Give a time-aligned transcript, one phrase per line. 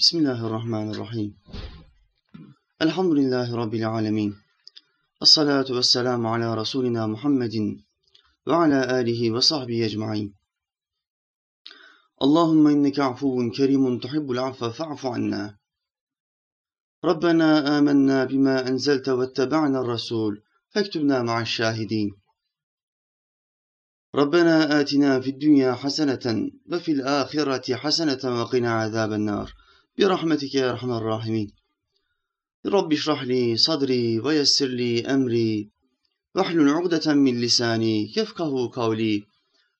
[0.00, 1.34] بسم الله الرحمن الرحيم.
[2.82, 4.36] الحمد لله رب العالمين.
[5.22, 7.54] الصلاة والسلام على رسولنا محمد
[8.46, 10.34] وعلى آله وصحبه أجمعين.
[12.22, 15.56] اللهم إنك عفو كريم تحب العفو فاعف عنا.
[17.04, 22.10] ربنا آمنا بما أنزلت واتبعنا الرسول فاكتبنا مع الشاهدين.
[24.14, 29.65] ربنا آتنا في الدنيا حسنة وفي الآخرة حسنة وقنا عذاب النار.
[29.98, 31.54] Bi rahmetike erhamer rahimin.
[32.66, 35.70] Rabbi şrahli sadri ve yessirli emri.
[36.34, 39.24] Vahlul ugdeten min lisani yefkahu kavli.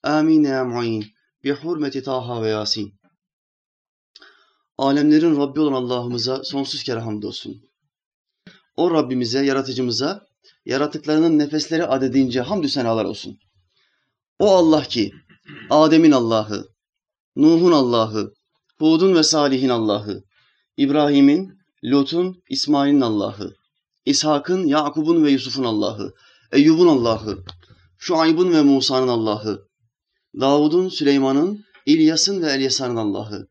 [0.03, 1.05] Amin ya muin.
[1.45, 2.95] Bi hurmeti Taha ve Yasin.
[4.79, 7.63] Alemlerin Rabbi olan Allah'ımıza sonsuz kere hamdolsun.
[8.77, 10.27] O Rabbimize, yaratıcımıza,
[10.65, 13.39] yaratıklarının nefesleri adedince hamdü senalar olsun.
[14.39, 15.13] O Allah ki,
[15.71, 16.69] Adem'in Allah'ı,
[17.37, 18.36] Nuh'un Allah'ı,
[18.79, 20.25] Hud'un ve Salih'in Allah'ı,
[20.77, 23.55] İbrahim'in, Lut'un, İsmail'in Allah'ı,
[24.05, 26.15] İshak'ın, Yakub'un ve Yusuf'un Allah'ı,
[26.53, 27.45] Eyyub'un Allah'ı,
[27.99, 29.69] Şuayb'ın ve Musa'nın Allah'ı,
[30.41, 33.47] Davud'un, Süleyman'ın, İlyas'ın ve Elyasa'nın Allah'ı,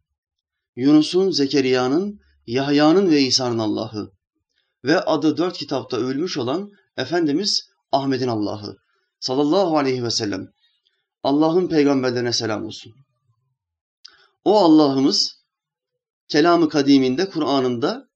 [0.75, 4.11] Yunus'un, Zekeriya'nın, Yahya'nın ve İsa'nın Allah'ı
[4.83, 8.77] ve adı dört kitapta övülmüş olan Efendimiz Ahmet'in Allah'ı
[9.19, 10.47] sallallahu aleyhi ve sellem
[11.23, 12.93] Allah'ın peygamberlerine selam olsun.
[14.45, 15.45] O Allah'ımız
[16.27, 18.09] kelamı kadiminde, Kur'an'ında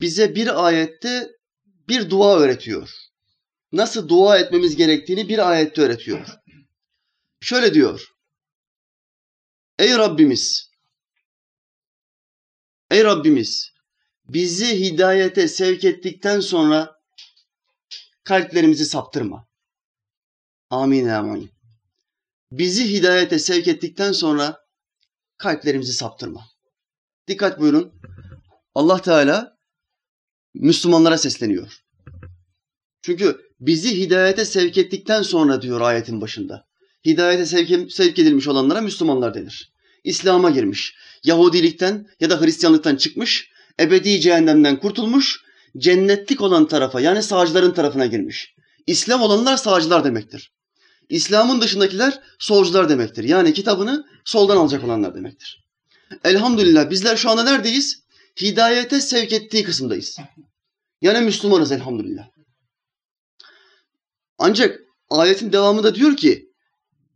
[0.00, 1.30] bize bir ayette
[1.88, 2.90] bir dua öğretiyor.
[3.72, 6.28] Nasıl dua etmemiz gerektiğini bir ayette öğretiyor.
[7.40, 8.14] Şöyle diyor.
[9.78, 10.70] Ey Rabbimiz!
[12.90, 13.70] Ey Rabbimiz!
[14.24, 16.96] Bizi hidayete sevk ettikten sonra
[18.24, 19.48] kalplerimizi saptırma.
[20.70, 21.56] Amin amin
[22.50, 24.65] bizi hidayete sevk ettikten sonra
[25.38, 26.40] kalplerimizi saptırma.
[27.28, 27.92] Dikkat buyurun.
[28.74, 29.56] Allah Teala
[30.54, 31.80] Müslümanlara sesleniyor.
[33.02, 36.66] Çünkü bizi hidayete sevk ettikten sonra diyor ayetin başında.
[37.06, 39.72] Hidayete sevk, sevk edilmiş olanlara Müslümanlar denir.
[40.04, 45.40] İslam'a girmiş, Yahudilikten ya da Hristiyanlıktan çıkmış, ebedi cehennemden kurtulmuş,
[45.78, 48.54] cennetlik olan tarafa yani sağcıların tarafına girmiş.
[48.86, 50.52] İslam olanlar sağcılar demektir.
[51.08, 53.24] İslam'ın dışındakiler solcular demektir.
[53.24, 55.64] Yani kitabını soldan alacak olanlar demektir.
[56.24, 58.02] Elhamdülillah bizler şu anda neredeyiz?
[58.40, 60.18] Hidayete sevk ettiği kısımdayız.
[61.02, 62.28] Yani Müslümanız elhamdülillah.
[64.38, 64.80] Ancak
[65.10, 66.52] ayetin devamında diyor ki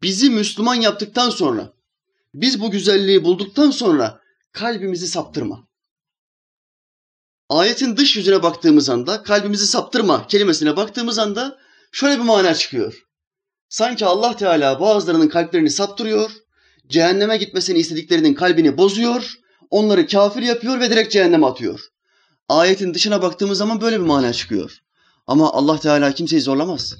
[0.03, 1.73] bizi Müslüman yaptıktan sonra
[2.35, 4.21] biz bu güzelliği bulduktan sonra
[4.53, 5.69] kalbimizi saptırma.
[7.49, 11.59] Ayetin dış yüzüne baktığımız anda kalbimizi saptırma kelimesine baktığımız anda
[11.93, 13.10] şöyle bir mana çıkıyor.
[13.71, 16.31] Sanki Allah Teala bazılarının kalplerini saptırıyor,
[16.89, 19.35] cehenneme gitmesini istediklerinin kalbini bozuyor,
[19.71, 21.81] onları kafir yapıyor ve direkt cehenneme atıyor.
[22.49, 24.79] Ayetin dışına baktığımız zaman böyle bir mana çıkıyor.
[25.27, 26.97] Ama Allah Teala kimseyi zorlamaz.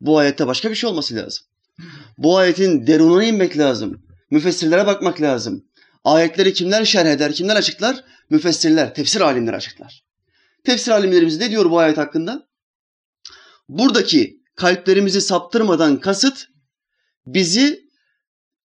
[0.00, 1.44] Bu ayette başka bir şey olması lazım.
[2.18, 4.02] Bu ayetin derununa inmek lazım.
[4.30, 5.64] Müfessirlere bakmak lazım.
[6.04, 8.04] Ayetleri kimler şerh eder, kimler açıklar?
[8.30, 10.04] Müfessirler, tefsir alimleri açıklar.
[10.64, 12.48] Tefsir alimlerimiz ne diyor bu ayet hakkında?
[13.68, 16.46] Buradaki kalplerimizi saptırmadan kasıt
[17.26, 17.88] bizi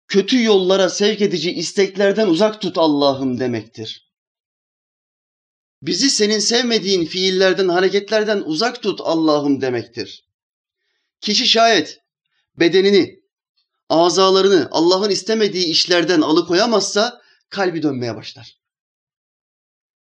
[0.08, 4.12] kötü yollara sevk edici isteklerden uzak tut Allah'ım demektir.
[5.82, 10.26] Bizi senin sevmediğin fiillerden, hareketlerden uzak tut Allah'ım demektir.
[11.22, 12.00] Kişi şayet
[12.60, 13.20] bedenini,
[13.90, 18.58] azalarını Allah'ın istemediği işlerden alıkoyamazsa kalbi dönmeye başlar.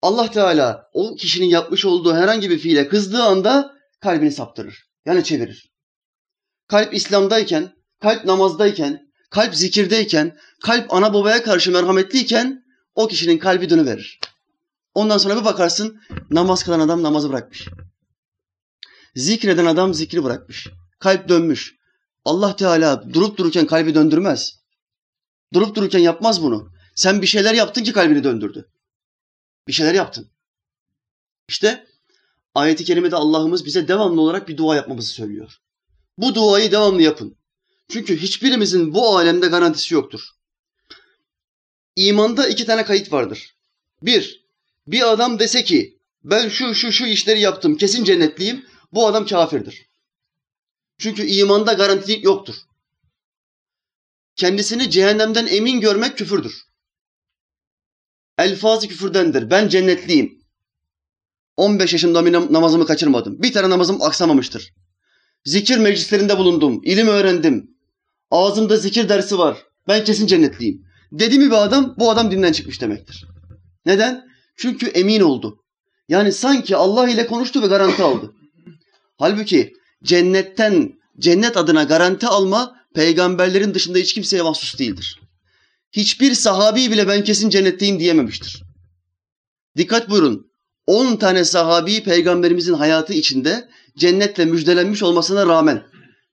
[0.02, 4.88] Allah Teala o kişinin yapmış olduğu herhangi bir fiile kızdığı anda kalbini saptırır.
[5.06, 5.67] Yani çevirir.
[6.68, 14.20] Kalp İslam'dayken, kalp namazdayken, kalp zikirdeyken, kalp ana babaya karşı merhametliyken o kişinin kalbi dönüverir.
[14.94, 17.68] Ondan sonra bir bakarsın namaz kılan adam namazı bırakmış.
[19.16, 20.68] Zikreden adam zikri bırakmış.
[21.00, 21.76] Kalp dönmüş.
[22.26, 24.60] Allah Teala durup dururken kalbi döndürmez.
[25.54, 26.72] Durup dururken yapmaz bunu.
[26.96, 28.70] Sen bir şeyler yaptın ki kalbini döndürdü.
[29.68, 30.32] Bir şeyler yaptın.
[31.50, 31.88] İşte
[32.56, 35.62] ayeti kerimede Allah'ımız bize devamlı olarak bir dua yapmamızı söylüyor.
[36.18, 37.38] Bu duayı devamlı yapın.
[37.90, 40.22] Çünkü hiçbirimizin bu alemde garantisi yoktur.
[41.96, 43.56] İmanda iki tane kayıt vardır.
[44.02, 44.46] Bir,
[44.88, 49.90] bir adam dese ki ben şu şu şu işleri yaptım kesin cennetliyim bu adam kafirdir.
[50.98, 52.56] Çünkü imanda garanti yoktur.
[54.36, 56.68] Kendisini cehennemden emin görmek küfürdür.
[58.38, 59.50] Elfazı küfürdendir.
[59.50, 60.44] Ben cennetliyim.
[61.58, 63.42] 15 yaşımda namazımı kaçırmadım.
[63.42, 64.74] Bir tane namazım aksamamıştır.
[65.48, 66.82] Zikir meclislerinde bulundum.
[66.84, 67.72] ilim öğrendim.
[68.32, 69.58] Ağzımda zikir dersi var.
[69.88, 70.86] Ben kesin cennetliyim.
[71.12, 73.28] Dedi mi bir adam bu adam dinden çıkmış demektir.
[73.86, 74.26] Neden?
[74.58, 75.64] Çünkü emin oldu.
[76.10, 78.34] Yani sanki Allah ile konuştu ve garanti aldı.
[79.18, 79.74] Halbuki
[80.04, 85.20] cennetten, cennet adına garanti alma peygamberlerin dışında hiç kimseye mahsus değildir.
[85.92, 88.64] Hiçbir sahabi bile ben kesin cennetteyim diyememiştir.
[89.78, 90.48] Dikkat buyurun.
[90.88, 95.84] 10 tane sahabi peygamberimizin hayatı içinde cennetle müjdelenmiş olmasına rağmen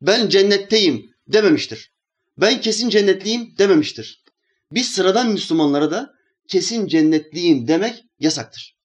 [0.00, 1.92] ben cennetteyim dememiştir.
[2.38, 4.24] Ben kesin cennetliyim dememiştir.
[4.72, 6.14] Biz sıradan Müslümanlara da
[6.48, 8.76] kesin cennetliyim demek yasaktır.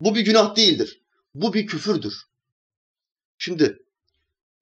[0.00, 1.02] Bu bir günah değildir.
[1.34, 2.14] Bu bir küfürdür.
[3.38, 3.78] Şimdi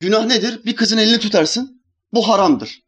[0.01, 0.65] günah nedir?
[0.65, 1.83] Bir kızın elini tutarsın.
[2.13, 2.83] Bu haramdır.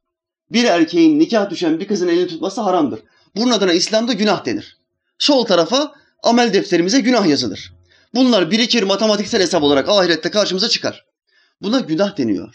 [0.50, 3.00] Bir erkeğin nikah düşen bir kızın elini tutması haramdır.
[3.36, 4.78] Bunun adına İslam'da günah denir.
[5.18, 7.72] Sol tarafa amel defterimize günah yazılır.
[8.14, 11.04] Bunlar birikir matematiksel hesap olarak ahirette karşımıza çıkar.
[11.62, 12.54] Buna günah deniyor.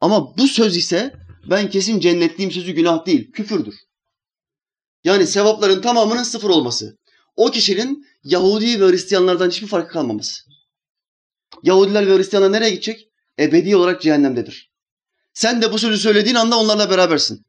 [0.00, 1.14] Ama bu söz ise
[1.50, 3.74] ben kesin cennetliyim sözü günah değil, küfürdür.
[5.04, 6.98] Yani sevapların tamamının sıfır olması.
[7.36, 10.42] O kişinin Yahudi ve Hristiyanlardan hiçbir farkı kalmaması.
[11.62, 13.08] Yahudiler ve Hristiyanlar nereye gidecek?
[13.38, 14.72] Ebedi olarak cehennemdedir.
[15.34, 17.46] Sen de bu sözü söylediğin anda onlarla berabersin.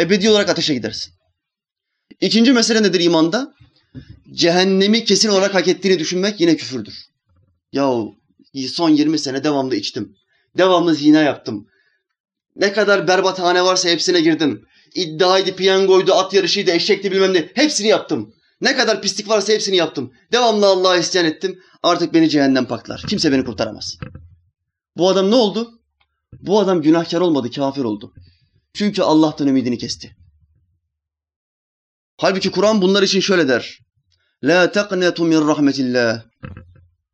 [0.00, 1.14] Ebedi olarak ateşe gidersin.
[2.20, 3.54] İkinci mesele nedir imanda?
[4.34, 6.94] Cehennemi kesin olarak hak ettiğini düşünmek yine küfürdür.
[7.72, 8.14] Yahu
[8.68, 10.16] son 20 sene devamlı içtim.
[10.56, 11.66] Devamlı zina yaptım.
[12.56, 14.64] Ne kadar berbat hane varsa hepsine girdim.
[14.94, 17.50] İddiaydı, piyangoydu, at yarışıydı, eşekti bilmem ne.
[17.54, 18.34] Hepsini yaptım.
[18.60, 20.12] Ne kadar pislik varsa hepsini yaptım.
[20.32, 21.58] Devamlı Allah'a isyan ettim.
[21.82, 23.04] Artık beni cehennem paklar.
[23.08, 23.98] Kimse beni kurtaramaz.
[24.96, 25.80] Bu adam ne oldu?
[26.40, 28.14] Bu adam günahkar olmadı, kafir oldu.
[28.74, 30.16] Çünkü Allah'tan ümidini kesti.
[32.16, 33.83] Halbuki Kur'an bunlar için şöyle der.
[34.44, 36.22] La taqnetu min rahmetillah.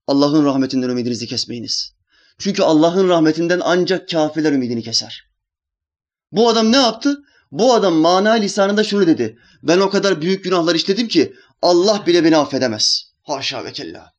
[0.07, 1.93] Allah'ın rahmetinden ümidinizi kesmeyiniz.
[2.39, 5.23] Çünkü Allah'ın rahmetinden ancak kafirler ümidini keser.
[6.33, 7.23] Bu adam ne yaptı?
[7.53, 9.39] Bu adam mana lisanında şunu dedi.
[9.63, 13.03] Ben o kadar büyük günahlar işledim ki Allah bile beni affedemez.
[13.23, 14.13] Haşa ve kella.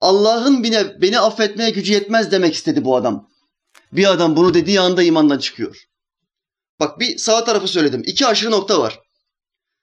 [0.00, 3.28] Allah'ın bile beni affetmeye gücü yetmez demek istedi bu adam.
[3.92, 5.76] Bir adam bunu dediği anda imandan çıkıyor.
[6.80, 8.02] Bak bir sağ tarafı söyledim.
[8.06, 9.00] İki aşırı nokta var.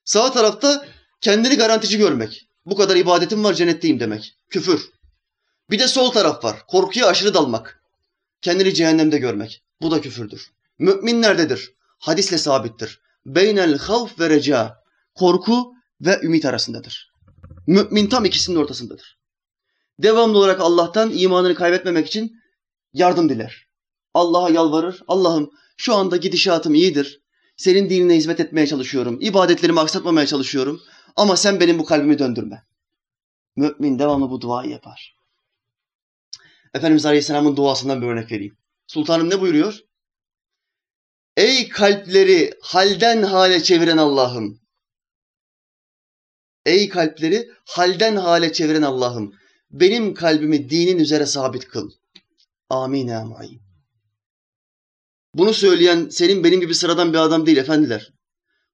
[0.06, 0.86] Sağ tarafta
[1.21, 2.47] kendini garantici görmek.
[2.65, 4.38] Bu kadar ibadetim var cennetteyim demek.
[4.50, 4.89] Küfür.
[5.69, 6.68] Bir de sol taraf var.
[6.68, 7.83] Korkuya aşırı dalmak.
[8.41, 9.63] Kendini cehennemde görmek.
[9.81, 10.51] Bu da küfürdür.
[10.79, 11.73] Mümin nerededir?
[12.00, 13.01] Hadisle sabittir.
[13.25, 14.77] Beynel havf ve reca.
[15.15, 17.12] Korku ve ümit arasındadır.
[17.68, 19.18] Mümin tam ikisinin ortasındadır.
[20.00, 22.41] Devamlı olarak Allah'tan imanını kaybetmemek için
[22.94, 23.68] yardım diler.
[24.13, 25.03] Allah'a yalvarır.
[25.07, 27.21] Allah'ım şu anda gidişatım iyidir.
[27.57, 29.18] Senin dinine hizmet etmeye çalışıyorum.
[29.21, 30.81] İbadetlerimi aksatmamaya çalışıyorum.
[31.15, 32.63] Ama sen benim bu kalbimi döndürme.
[33.55, 35.15] Mümin devamlı bu duayı yapar.
[36.73, 38.57] Efendimiz Aleyhisselam'ın duasından bir örnek vereyim.
[38.87, 39.79] Sultanım ne buyuruyor?
[41.37, 44.61] Ey kalpleri halden hale çeviren Allah'ım.
[46.65, 49.35] Ey kalpleri halden hale çeviren Allah'ım.
[49.71, 51.91] Benim kalbimi dinin üzere sabit kıl.
[52.69, 53.61] Amin amin.
[55.35, 58.13] Bunu söyleyen senin benim gibi sıradan bir adam değil efendiler.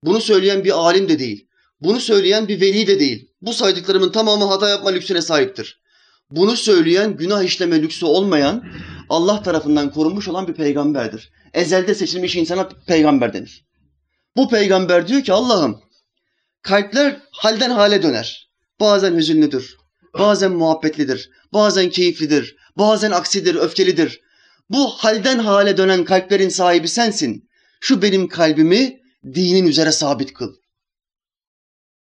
[0.03, 1.46] Bunu söyleyen bir alim de değil.
[1.81, 3.29] Bunu söyleyen bir veli de değil.
[3.41, 5.81] Bu saydıklarımın tamamı hata yapma lüksüne sahiptir.
[6.31, 8.63] Bunu söyleyen günah işleme lüksü olmayan
[9.09, 11.31] Allah tarafından korunmuş olan bir peygamberdir.
[11.53, 13.65] Ezelde seçilmiş insana peygamber denir.
[14.35, 15.81] Bu peygamber diyor ki Allah'ım
[16.61, 18.49] kalpler halden hale döner.
[18.79, 19.77] Bazen hüzünlüdür,
[20.19, 24.21] bazen muhabbetlidir, bazen keyiflidir, bazen aksidir, öfkelidir.
[24.69, 27.49] Bu halden hale dönen kalplerin sahibi sensin.
[27.79, 28.99] Şu benim kalbimi
[29.35, 30.53] dinin üzere sabit kıl.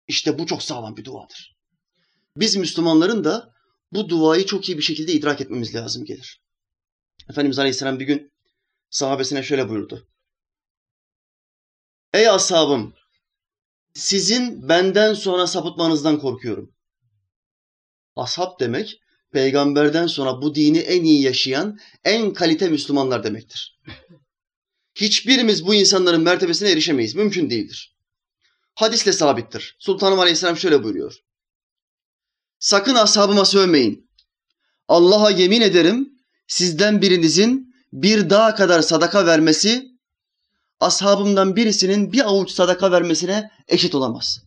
[0.09, 1.57] İşte bu çok sağlam bir duadır.
[2.37, 3.53] Biz Müslümanların da
[3.93, 6.43] bu duayı çok iyi bir şekilde idrak etmemiz lazım gelir.
[7.31, 8.33] Efendimiz Aleyhisselam bir gün
[8.91, 10.09] sahabesine şöyle buyurdu.
[12.15, 12.95] Ey ashabım,
[13.95, 16.75] sizin benden sonra sapıtmanızdan korkuyorum.
[18.17, 19.00] Ashab demek,
[19.33, 23.81] peygamberden sonra bu dini en iyi yaşayan, en kalite Müslümanlar demektir.
[24.95, 27.15] Hiçbirimiz bu insanların mertebesine erişemeyiz.
[27.15, 27.98] Mümkün değildir.
[28.78, 29.76] Hadisle sabittir.
[29.78, 31.16] Sultanım Aleyhisselam şöyle buyuruyor.
[32.58, 34.11] Sakın ashabıma sövmeyin.
[34.88, 36.08] Allah'a yemin ederim
[36.47, 39.87] sizden birinizin bir dağ kadar sadaka vermesi
[40.80, 44.38] ashabımdan birisinin bir avuç sadaka vermesine eşit olamaz.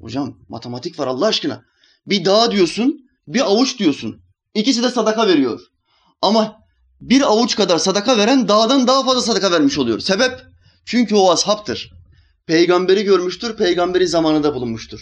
[0.00, 1.64] Hocam matematik var Allah aşkına.
[2.06, 4.22] Bir dağ diyorsun, bir avuç diyorsun.
[4.54, 5.60] İkisi de sadaka veriyor.
[6.22, 6.60] Ama
[7.00, 10.00] bir avuç kadar sadaka veren dağdan daha fazla sadaka vermiş oluyor.
[10.00, 10.40] Sebep?
[10.84, 11.93] Çünkü o ashabtır.
[12.46, 15.00] Peygamberi görmüştür, peygamberin zamanında bulunmuştur.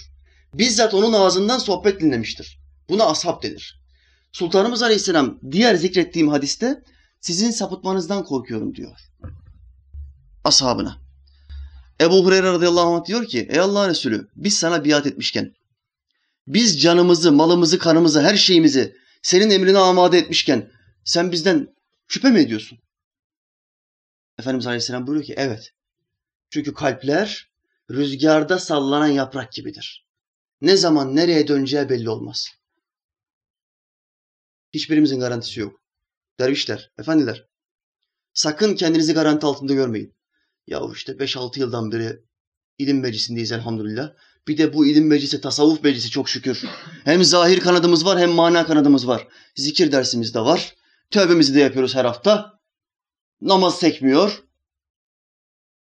[0.54, 2.60] Bizzat onun ağzından sohbet dinlemiştir.
[2.88, 3.82] Buna ashab denir.
[4.32, 6.82] Sultanımız Aleyhisselam diğer zikrettiğim hadiste
[7.20, 8.98] sizin sapıtmanızdan korkuyorum diyor.
[10.44, 10.98] Ashabına.
[12.00, 15.54] Ebu Hureyre radıyallahu anh diyor ki ey Allah Resulü biz sana biat etmişken
[16.46, 20.70] biz canımızı, malımızı, kanımızı, her şeyimizi senin emrine amade etmişken
[21.04, 21.68] sen bizden
[22.08, 22.78] şüphe mi ediyorsun?
[24.38, 25.72] Efendimiz Aleyhisselam buyuruyor ki evet.
[26.52, 27.50] Çünkü kalpler
[27.90, 30.06] rüzgarda sallanan yaprak gibidir.
[30.60, 32.48] Ne zaman nereye döneceği belli olmaz.
[34.74, 35.80] Hiçbirimizin garantisi yok.
[36.40, 37.48] Dervişler, efendiler.
[38.34, 40.14] Sakın kendinizi garanti altında görmeyin.
[40.66, 42.20] Ya işte 5-6 yıldan beri
[42.78, 44.12] ilim meclisindeyiz elhamdülillah.
[44.48, 46.64] Bir de bu ilim meclisi, tasavvuf meclisi çok şükür.
[47.04, 49.28] Hem zahir kanadımız var hem mana kanadımız var.
[49.56, 50.74] Zikir dersimiz de var.
[51.10, 52.60] Tövbemizi de yapıyoruz her hafta.
[53.40, 54.41] Namaz sekmiyor.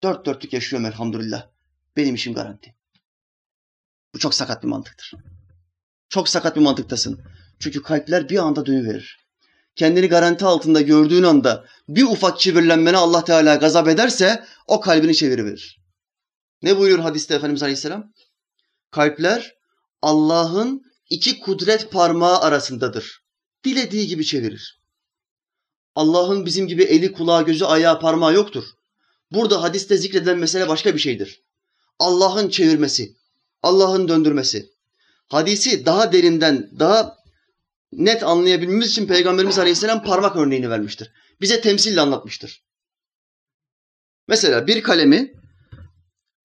[0.05, 1.49] Dört dörtlük yaşıyorum elhamdülillah.
[1.97, 2.75] Benim işim garanti.
[4.15, 5.13] Bu çok sakat bir mantıktır.
[6.09, 7.21] Çok sakat bir mantıktasın.
[7.59, 9.27] Çünkü kalpler bir anda dönüverir.
[9.77, 15.81] Kendini garanti altında gördüğün anda bir ufak kibirlenmene Allah Teala gazap ederse o kalbini çeviriverir.
[16.63, 18.13] Ne buyuruyor hadiste Efendimiz Aleyhisselam?
[18.91, 19.55] Kalpler
[20.03, 23.25] Allah'ın iki kudret parmağı arasındadır.
[23.65, 24.83] Dilediği gibi çevirir.
[25.95, 28.65] Allah'ın bizim gibi eli, kulağı, gözü, ayağı, parmağı yoktur.
[29.35, 31.43] Burada hadiste zikredilen mesele başka bir şeydir.
[31.99, 33.17] Allah'ın çevirmesi,
[33.63, 34.71] Allah'ın döndürmesi.
[35.29, 37.17] Hadisi daha derinden, daha
[37.93, 41.13] net anlayabilmemiz için Peygamberimiz Aleyhisselam parmak örneğini vermiştir.
[41.41, 42.65] Bize temsille anlatmıştır.
[44.29, 45.33] Mesela bir kalemi,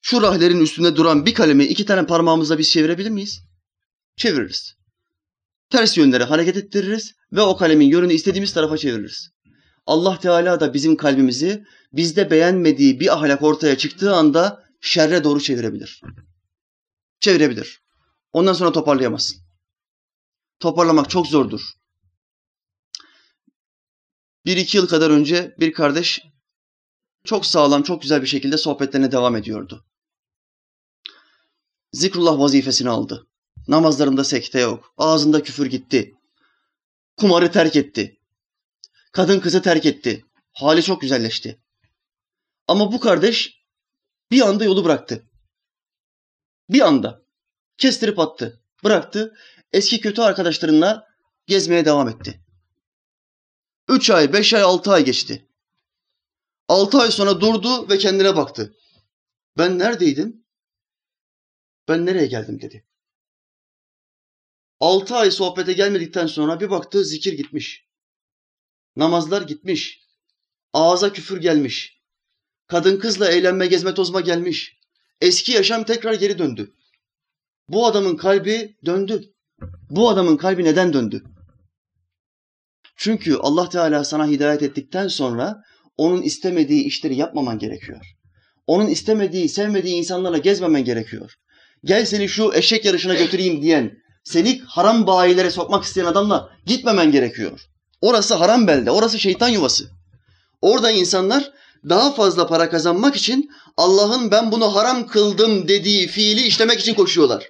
[0.02, 3.42] şu rahlerin üstünde duran bir kalemi iki tane parmağımızla biz çevirebilir miyiz?
[4.18, 4.76] Çeviririz.
[5.70, 9.30] Ters yönlere hareket ettiririz ve o kalemin yönünü istediğimiz tarafa çeviririz.
[9.86, 16.02] Allah Teala da bizim kalbimizi bizde beğenmediği bir ahlak ortaya çıktığı anda şerre doğru çevirebilir.
[17.20, 17.84] Çevirebilir.
[18.34, 19.42] Ondan sonra toparlayamazsın.
[20.60, 21.62] Toparlamak çok zordur.
[24.46, 26.22] Bir iki yıl kadar önce bir kardeş
[27.24, 29.86] çok sağlam, çok güzel bir şekilde sohbetlerine devam ediyordu.
[31.94, 33.28] Zikrullah vazifesini aldı.
[33.68, 34.94] Namazlarında sekte yok.
[34.98, 36.16] Ağzında küfür gitti.
[37.18, 38.20] Kumarı terk etti.
[39.12, 40.26] Kadın kızı terk etti.
[40.54, 41.62] Hali çok güzelleşti.
[42.70, 43.64] Ama bu kardeş
[44.32, 45.30] bir anda yolu bıraktı.
[46.70, 47.22] Bir anda.
[47.78, 48.64] Kestirip attı.
[48.84, 49.36] Bıraktı.
[49.72, 51.08] Eski kötü arkadaşlarınla
[51.48, 52.44] gezmeye devam etti.
[53.88, 55.50] Üç ay, beş ay, altı ay geçti.
[56.68, 58.78] Altı ay sonra durdu ve kendine baktı.
[59.58, 60.46] Ben neredeydim?
[61.88, 62.88] Ben nereye geldim dedi.
[64.80, 67.88] Altı ay sohbete gelmedikten sonra bir baktı zikir gitmiş.
[68.96, 70.08] Namazlar gitmiş.
[70.74, 71.99] Ağza küfür gelmiş.
[72.70, 74.78] Kadın kızla eğlenme, gezme, tozma gelmiş.
[75.22, 76.72] Eski yaşam tekrar geri döndü.
[77.70, 79.24] Bu adamın kalbi döndü.
[79.90, 81.24] Bu adamın kalbi neden döndü?
[82.96, 85.64] Çünkü Allah Teala sana hidayet ettikten sonra
[85.98, 88.16] onun istemediği işleri yapmaman gerekiyor.
[88.68, 91.34] Onun istemediği, sevmediği insanlarla gezmemen gerekiyor.
[91.84, 97.62] Gel seni şu eşek yarışına götüreyim diyen, seni haram bayilere sokmak isteyen adamla gitmemen gerekiyor.
[98.02, 99.90] Orası haram belde, orası şeytan yuvası.
[100.62, 101.52] Orada insanlar
[101.90, 107.50] daha fazla para kazanmak için Allah'ın ben bunu haram kıldım dediği fiili işlemek için koşuyorlar.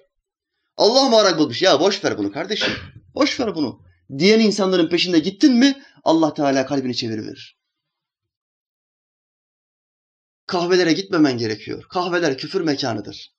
[0.78, 1.62] Allah mı haram bulmuş?
[1.62, 2.74] Ya boş ver bunu kardeşim.
[3.16, 3.82] Boş ver bunu.
[4.18, 7.60] Diyen insanların peşinde gittin mi Allah Teala kalbini çevirir.
[10.48, 11.84] Kahvelere gitmemen gerekiyor.
[11.90, 13.34] Kahveler küfür mekanıdır.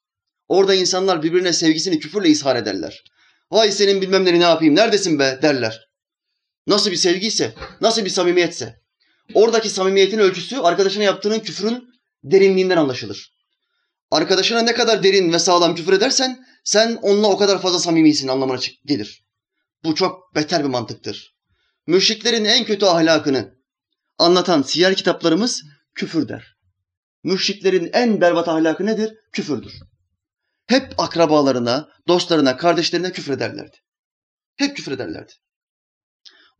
[0.49, 3.05] Orada insanlar birbirine sevgisini küfürle ishar ederler.
[3.51, 5.89] Vay senin bilmem ne yapayım neredesin be derler.
[6.67, 8.80] Nasıl bir sevgiyse, nasıl bir samimiyetse.
[9.35, 11.89] Oradaki samimiyetin ölçüsü arkadaşına yaptığının küfrün
[12.25, 13.35] derinliğinden anlaşılır.
[14.11, 18.61] Arkadaşına ne kadar derin ve sağlam küfür edersen sen onunla o kadar fazla samimisin anlamına
[18.85, 19.25] gelir.
[19.85, 21.37] Bu çok beter bir mantıktır.
[21.87, 23.55] Müşriklerin en kötü ahlakını
[24.19, 25.63] anlatan siyer kitaplarımız
[25.95, 26.57] küfür der.
[27.25, 29.15] Müşriklerin en berbat ahlakı nedir?
[29.33, 29.73] Küfürdür.
[30.67, 33.77] Hep akrabalarına, dostlarına, kardeşlerine küfrederlerdi.
[34.57, 35.33] Hep küfrederlerdi.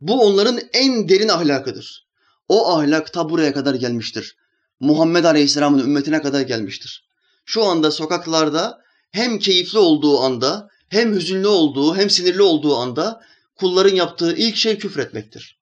[0.01, 2.10] Bu onların en derin ahlakıdır.
[2.51, 4.35] O ahlak ta buraya kadar gelmiştir.
[4.79, 7.09] Muhammed Aleyhisselam'ın ümmetine kadar gelmiştir.
[7.45, 8.81] Şu anda sokaklarda
[9.11, 13.21] hem keyifli olduğu anda, hem hüzünlü olduğu, hem sinirli olduğu anda
[13.55, 15.59] kulların yaptığı ilk şey küfretmektir.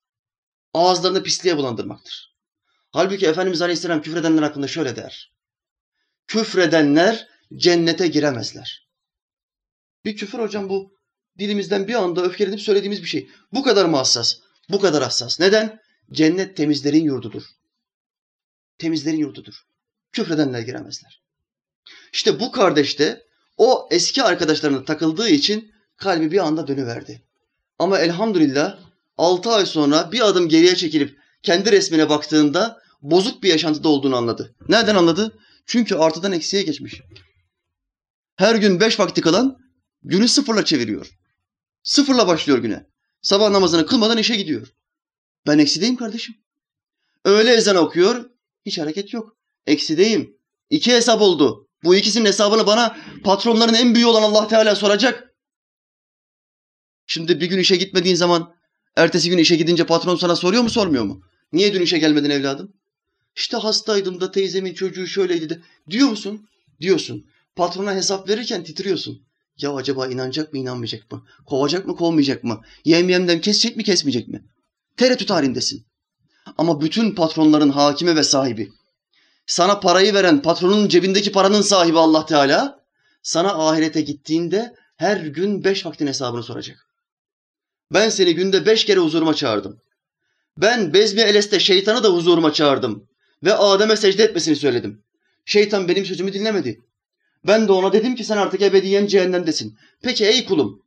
[0.74, 2.36] Ağızlarını pisliğe bulandırmaktır.
[2.92, 5.34] Halbuki Efendimiz Aleyhisselam küfredenler hakkında şöyle der.
[6.28, 8.88] Küfredenler cennete giremezler.
[10.06, 10.94] Bir küfür hocam bu.
[11.40, 13.30] Dilimizden bir anda öfkelenip söylediğimiz bir şey.
[13.54, 14.36] Bu kadar mı hassas?
[14.70, 15.40] Bu kadar hassas.
[15.40, 15.89] Neden?
[16.12, 17.44] Cennet temizlerin yurdudur.
[18.78, 19.66] Temizlerin yurdudur.
[20.12, 21.22] Küfredenler giremezler.
[22.14, 23.26] İşte bu kardeş de
[23.58, 27.22] o eski arkadaşlarına takıldığı için kalbi bir anda dönüverdi.
[27.80, 28.80] Ama elhamdülillah
[29.18, 34.56] 6 ay sonra bir adım geriye çekilip kendi resmine baktığında bozuk bir yaşantıda olduğunu anladı.
[34.70, 35.38] Nereden anladı?
[35.66, 37.02] Çünkü artıdan eksiye geçmiş.
[38.36, 39.58] Her gün beş vakti kalan
[40.04, 41.12] günü sıfırla çeviriyor.
[41.84, 42.86] Sıfırla başlıyor güne.
[43.22, 44.68] Sabah namazını kılmadan işe gidiyor.
[45.48, 46.36] Ben eksideyim kardeşim.
[47.26, 48.30] Öğle ezan okuyor,
[48.66, 49.38] hiç hareket yok.
[49.68, 50.38] Eksideyim.
[50.70, 51.68] İki hesap oldu.
[51.84, 55.36] Bu ikisinin hesabını bana patronların en büyüğü olan Allah Teala soracak.
[57.08, 58.56] Şimdi bir gün işe gitmediğin zaman
[58.96, 61.22] ertesi gün işe gidince patron sana soruyor mu sormuyor mu?
[61.54, 62.74] Niye dün işe gelmedin evladım?
[63.36, 65.62] İşte hastaydım da teyzemin çocuğu şöyleydi de.
[65.90, 66.48] Diyor musun?
[66.82, 67.26] Diyorsun.
[67.56, 69.22] Patrona hesap verirken titriyorsun.
[69.58, 71.26] Ya acaba inanacak mı inanmayacak mı?
[71.46, 72.62] Kovacak mı kovmayacak mı?
[72.86, 74.44] Yem yemden kesecek mi kesmeyecek mi?
[75.00, 75.86] Tereddüt halindesin.
[76.58, 78.70] Ama bütün patronların hakimi ve sahibi.
[79.48, 82.80] Sana parayı veren patronun cebindeki paranın sahibi Allah Teala.
[83.24, 86.88] Sana ahirete gittiğinde her gün beş vaktin hesabını soracak.
[87.94, 89.82] Ben seni günde beş kere huzuruma çağırdım.
[90.58, 93.08] Ben Bezmi Eles'te şeytanı da huzuruma çağırdım.
[93.44, 95.04] Ve Adem'e secde etmesini söyledim.
[95.46, 96.82] Şeytan benim sözümü dinlemedi.
[97.48, 99.78] Ben de ona dedim ki sen artık ebediyen cehennemdesin.
[100.02, 100.84] Peki ey kulum.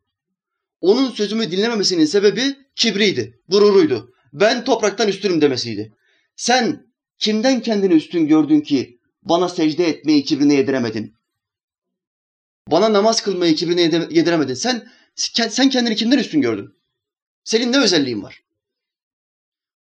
[0.82, 4.14] Onun sözümü dinlememesinin sebebi kibriydi, gururuydu.
[4.32, 5.92] Ben topraktan üstünüm demesiydi.
[6.36, 6.86] Sen
[7.18, 11.14] kimden kendini üstün gördün ki bana secde etmeyi kibrine yediremedin?
[12.70, 14.54] Bana namaz kılmayı kibrine yediremedin.
[14.54, 14.88] Sen
[15.50, 16.74] sen kendini kimden üstün gördün?
[17.44, 18.42] Senin ne özelliğin var?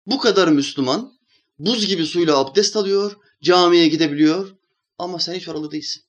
[0.06, 1.12] Bu kadar Müslüman
[1.58, 4.56] buz gibi suyla abdest alıyor, camiye gidebiliyor
[4.98, 6.02] ama sen hiç oralı değilsin.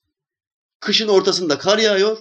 [0.80, 2.18] Kışın ortasında kar yağıyor,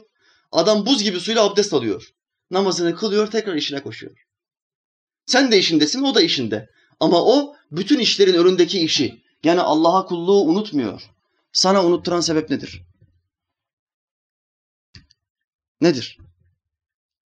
[0.52, 2.14] adam buz gibi suyla abdest alıyor.
[2.54, 4.18] Namazını kılıyor, tekrar işine koşuyor.
[5.26, 6.70] Sen de işindesin, o da işinde.
[7.00, 11.02] Ama o bütün işlerin önündeki işi, yani Allah'a kulluğu unutmuyor.
[11.52, 12.82] Sana unutturan sebep nedir?
[15.82, 16.18] Nedir?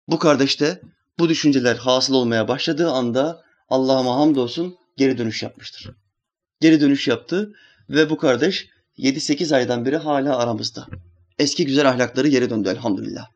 [0.09, 0.81] Bu kardeşte
[1.19, 5.91] bu düşünceler hasıl olmaya başladığı anda Allah'a hamdolsun geri dönüş yapmıştır.
[6.61, 7.53] Geri dönüş yaptı
[7.89, 10.87] ve bu kardeş 7-8 aydan beri hala aramızda.
[11.39, 13.29] Eski güzel ahlakları geri döndü elhamdülillah.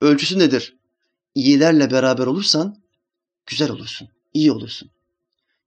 [0.00, 0.77] Ölçüsü nedir?
[1.34, 2.82] İyilerle beraber olursan
[3.46, 4.90] güzel olursun, iyi olursun.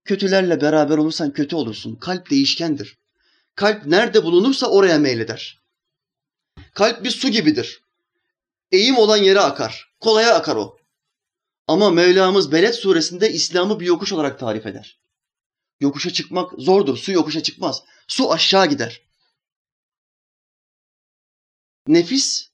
[0.05, 1.95] Kötülerle beraber olursan kötü olursun.
[1.95, 2.97] Kalp değişkendir.
[3.55, 5.61] Kalp nerede bulunursa oraya meyleder.
[6.73, 7.83] Kalp bir su gibidir.
[8.71, 9.93] Eğim olan yere akar.
[9.99, 10.77] Kolaya akar o.
[11.67, 14.99] Ama Mevlamız Beled suresinde İslam'ı bir yokuş olarak tarif eder.
[15.79, 16.97] Yokuşa çıkmak zordur.
[16.97, 17.83] Su yokuşa çıkmaz.
[18.07, 19.01] Su aşağı gider.
[21.87, 22.49] Nefis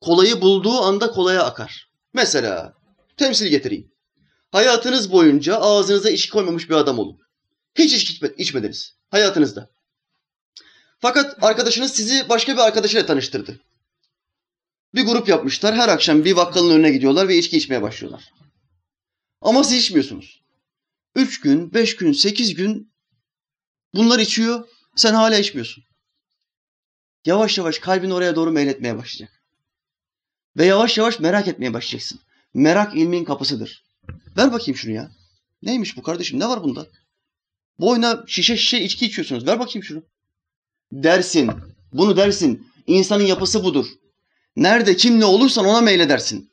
[0.00, 1.91] kolayı bulduğu anda kolaya akar.
[2.14, 2.74] Mesela
[3.16, 3.92] temsil getireyim.
[4.52, 7.18] Hayatınız boyunca ağzınıza içki koymamış bir adam olun.
[7.74, 9.70] Hiç içki içmediniz hayatınızda.
[10.98, 13.60] Fakat arkadaşınız sizi başka bir arkadaşıyla tanıştırdı.
[14.94, 15.74] Bir grup yapmışlar.
[15.74, 18.32] Her akşam bir vakkalın önüne gidiyorlar ve içki içmeye başlıyorlar.
[19.40, 20.42] Ama siz içmiyorsunuz.
[21.14, 22.92] Üç gün, beş gün, sekiz gün
[23.94, 24.68] bunlar içiyor.
[24.96, 25.84] Sen hala içmiyorsun.
[27.24, 29.41] Yavaş yavaş kalbin oraya doğru meyletmeye başlayacak.
[30.56, 32.20] Ve yavaş yavaş merak etmeye başlayacaksın.
[32.54, 33.84] Merak ilmin kapısıdır.
[34.36, 35.10] Ver bakayım şunu ya.
[35.62, 36.40] Neymiş bu kardeşim?
[36.40, 36.86] Ne var bunda?
[37.80, 39.46] Boyuna şişe şişe içki içiyorsunuz.
[39.46, 40.02] Ver bakayım şunu.
[40.92, 41.50] Dersin.
[41.92, 42.66] Bunu dersin.
[42.86, 43.86] İnsanın yapısı budur.
[44.56, 46.50] Nerede kim ne olursan ona meyledersin.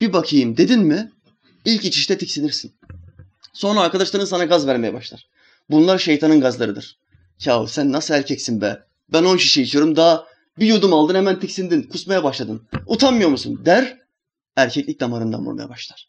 [0.00, 1.12] Bir bakayım dedin mi
[1.64, 2.74] ilk içişte tiksinirsin.
[3.52, 5.28] Sonra arkadaşların sana gaz vermeye başlar.
[5.70, 6.98] Bunlar şeytanın gazlarıdır.
[7.44, 8.82] Yahu sen nasıl erkeksin be?
[9.12, 10.26] Ben on şişe içiyorum daha
[10.58, 12.68] bir yudum aldın hemen tiksindin, kusmaya başladın.
[12.86, 13.62] Utanmıyor musun?
[13.64, 13.98] Der,
[14.56, 16.08] erkeklik damarından vurmaya başlar.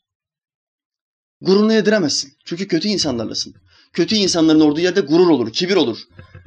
[1.42, 2.34] Gururunu yediremezsin.
[2.46, 3.54] Çünkü kötü insanlarlasın.
[3.94, 5.98] Kötü insanların olduğu yerde gurur olur, kibir olur,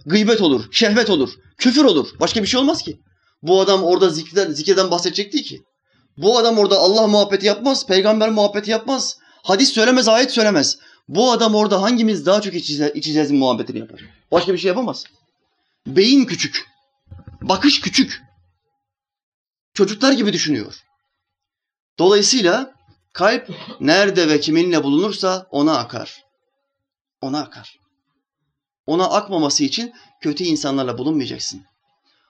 [0.06, 2.08] gıybet olur, şehvet olur, küfür olur.
[2.20, 3.00] Başka bir şey olmaz ki.
[3.42, 5.62] Bu adam orada zikirden, zikirden bahsedecek değil ki.
[6.16, 9.18] Bu adam orada Allah muhabbeti yapmaz, peygamber muhabbeti yapmaz.
[9.42, 10.78] Hadis söylemez, ayet söylemez.
[11.08, 14.00] Bu adam orada hangimiz daha çok içeceğiz, içeceğiz muhabbetini yapar.
[14.32, 15.04] Başka bir şey yapamaz.
[15.86, 16.69] Beyin küçük.
[17.42, 18.22] Bakış küçük.
[19.74, 20.74] Çocuklar gibi düşünüyor.
[21.98, 22.74] Dolayısıyla
[23.12, 23.50] kalp
[23.80, 26.24] nerede ve kiminle bulunursa ona akar.
[27.20, 27.80] Ona akar.
[28.86, 31.64] Ona akmaması için kötü insanlarla bulunmayacaksın.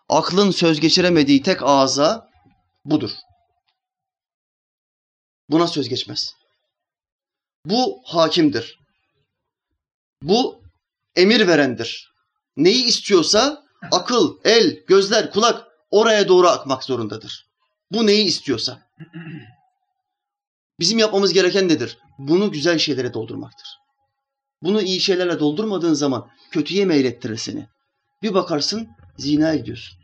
[0.09, 2.31] Aklın söz geçiremediği tek ağza
[2.85, 3.11] budur.
[5.49, 6.35] Buna söz geçmez.
[7.65, 8.79] Bu hakimdir.
[10.23, 10.63] Bu
[11.17, 12.13] emir verendir.
[12.57, 17.47] Neyi istiyorsa akıl, el, gözler, kulak oraya doğru akmak zorundadır.
[17.93, 18.91] Bu neyi istiyorsa.
[20.81, 21.99] Bizim yapmamız gereken nedir?
[22.19, 23.69] Bunu güzel şeylere doldurmaktır.
[24.63, 27.69] Bunu iyi şeylerle doldurmadığın zaman kötüye meylettirir seni.
[28.23, 28.89] Bir bakarsın
[29.19, 29.99] zina ediyorsun.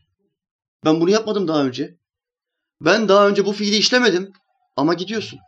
[0.85, 1.97] Ben bunu yapmadım daha önce.
[2.81, 4.33] Ben daha önce bu fiili işlemedim
[4.77, 5.39] ama gidiyorsun.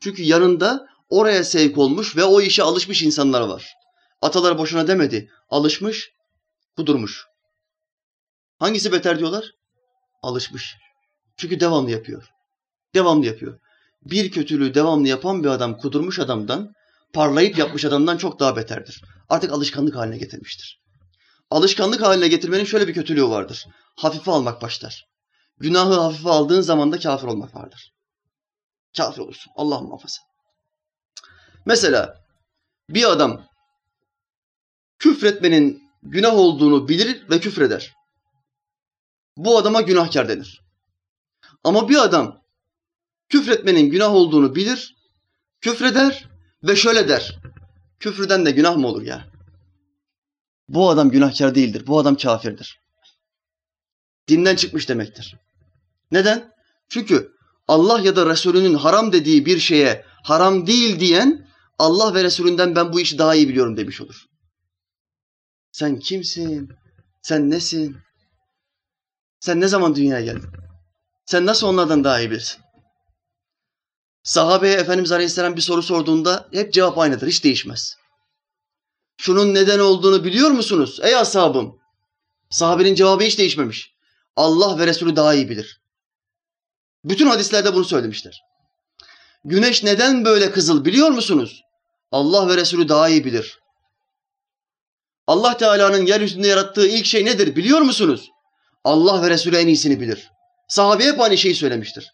[0.00, 3.72] Çünkü yanında oraya sevk olmuş ve o işe alışmış insanlar var.
[4.22, 5.30] Atalar boşuna demedi.
[5.50, 6.16] Alışmış,
[6.76, 7.26] Kudurmuş.
[8.58, 9.52] Hangisi beter diyorlar?
[10.22, 10.76] Alışmış.
[11.36, 12.28] Çünkü devamlı yapıyor.
[12.94, 13.58] Devamlı yapıyor.
[14.02, 16.72] Bir kötülüğü devamlı yapan bir adam kudurmuş adamdan,
[17.12, 19.02] parlayıp yapmış adamdan çok daha beterdir.
[19.28, 20.80] Artık alışkanlık haline getirmiştir.
[21.50, 23.66] Alışkanlık haline getirmenin şöyle bir kötülüğü vardır.
[23.96, 25.06] Hafife almak başlar.
[25.58, 27.92] Günahı hafife aldığın zaman da kafir olmak vardır.
[28.96, 29.52] Kafir olursun.
[29.56, 30.22] Allah muhafaza.
[31.66, 32.24] Mesela
[32.90, 33.46] bir adam
[34.98, 37.95] küfretmenin günah olduğunu bilir ve küfreder.
[39.36, 40.62] Bu adama günahkar denir.
[41.64, 42.42] Ama bir adam
[43.28, 44.96] küfretmenin günah olduğunu bilir,
[45.60, 46.28] küfreder
[46.62, 47.38] ve şöyle der.
[48.00, 49.26] Küfreden de günah mı olur ya?
[50.68, 51.86] Bu adam günahkar değildir.
[51.86, 52.80] Bu adam kafirdir.
[54.28, 55.36] Dinden çıkmış demektir.
[56.10, 56.52] Neden?
[56.88, 57.32] Çünkü
[57.68, 62.92] Allah ya da Resulünün haram dediği bir şeye haram değil diyen Allah ve Resulünden ben
[62.92, 64.26] bu işi daha iyi biliyorum demiş olur.
[65.72, 66.72] Sen kimsin?
[67.22, 67.96] Sen nesin?
[69.46, 70.48] Sen ne zaman dünyaya geldin?
[71.26, 72.62] Sen nasıl onlardan daha iyi bilirsin?
[74.22, 77.96] Sahabeye Efendimiz Aleyhisselam bir soru sorduğunda hep cevap aynıdır, hiç değişmez.
[79.16, 81.78] Şunun neden olduğunu biliyor musunuz ey ashabım?
[82.50, 83.94] Sahabenin cevabı hiç değişmemiş.
[84.36, 85.80] Allah ve Resulü daha iyi bilir.
[87.04, 88.42] Bütün hadislerde bunu söylemişler.
[89.44, 91.62] Güneş neden böyle kızıl biliyor musunuz?
[92.12, 93.58] Allah ve Resulü daha iyi bilir.
[95.26, 98.30] Allah Teala'nın yeryüzünde yarattığı ilk şey nedir biliyor musunuz?
[98.86, 100.30] Allah ve Resulü en iyisini bilir.
[100.68, 102.12] Sahabe hep aynı şeyi söylemiştir.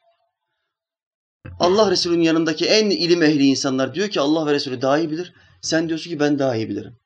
[1.60, 5.34] Allah Resulü'nün yanındaki en ilim ehli insanlar diyor ki Allah ve Resulü daha iyi bilir.
[5.62, 6.96] Sen diyorsun ki ben daha iyi bilirim.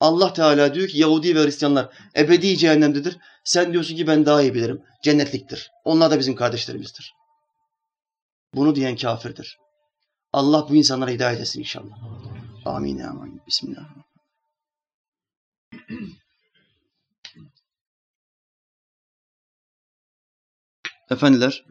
[0.00, 3.16] Allah Teala diyor ki Yahudi ve Hristiyanlar ebedi cehennemdedir.
[3.44, 4.82] Sen diyorsun ki ben daha iyi bilirim.
[5.02, 5.70] Cennetliktir.
[5.84, 7.14] Onlar da bizim kardeşlerimizdir.
[8.54, 9.58] Bunu diyen kafirdir.
[10.32, 11.96] Allah bu insanlara hidayet etsin inşallah.
[12.64, 12.98] Amin.
[12.98, 13.40] Amin.
[13.46, 14.04] Bismillahirrahmanirrahim.
[21.10, 21.64] Efendiler,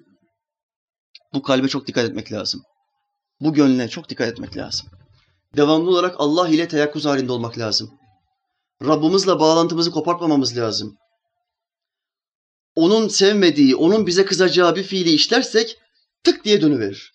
[1.33, 2.61] bu kalbe çok dikkat etmek lazım.
[3.39, 4.89] Bu gönlüne çok dikkat etmek lazım.
[5.55, 7.91] Devamlı olarak Allah ile teyakkuz halinde olmak lazım.
[8.83, 10.97] Rabbimizle bağlantımızı kopartmamamız lazım.
[12.75, 15.77] Onun sevmediği, onun bize kızacağı bir fiili işlersek
[16.23, 17.13] tık diye dönüverir.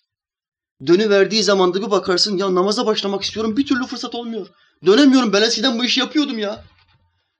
[0.87, 4.47] Dönüverdiği zaman da bir bakarsın ya namaza başlamak istiyorum bir türlü fırsat olmuyor.
[4.87, 6.65] Dönemiyorum ben eskiden bu işi yapıyordum ya.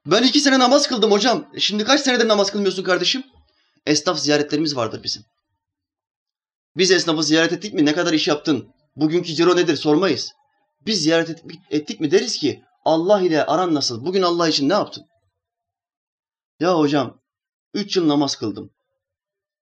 [0.07, 1.51] Ben iki sene namaz kıldım hocam.
[1.55, 3.25] E şimdi kaç senedir namaz kılmıyorsun kardeşim?
[3.87, 5.25] Esnaf ziyaretlerimiz vardır bizim.
[6.77, 7.85] Biz esnafı ziyaret ettik mi?
[7.85, 8.68] Ne kadar iş yaptın?
[8.97, 9.77] Bugünkü ciro nedir?
[9.77, 10.33] Sormayız.
[10.87, 14.05] Biz ziyaret ettik, mi deriz ki Allah ile aran nasıl?
[14.05, 15.05] Bugün Allah için ne yaptın?
[16.61, 17.20] Ya hocam,
[17.75, 18.70] üç yıl namaz kıldım.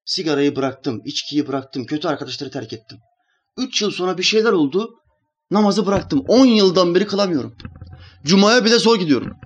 [0.05, 2.99] Sigarayı bıraktım, içkiyi bıraktım, kötü arkadaşları terk ettim.
[3.57, 4.95] Üç yıl sonra bir şeyler oldu,
[5.51, 6.25] namazı bıraktım.
[6.29, 7.57] On yıldan beri kılamıyorum.
[8.25, 9.37] Cuma'ya bile zor gidiyorum.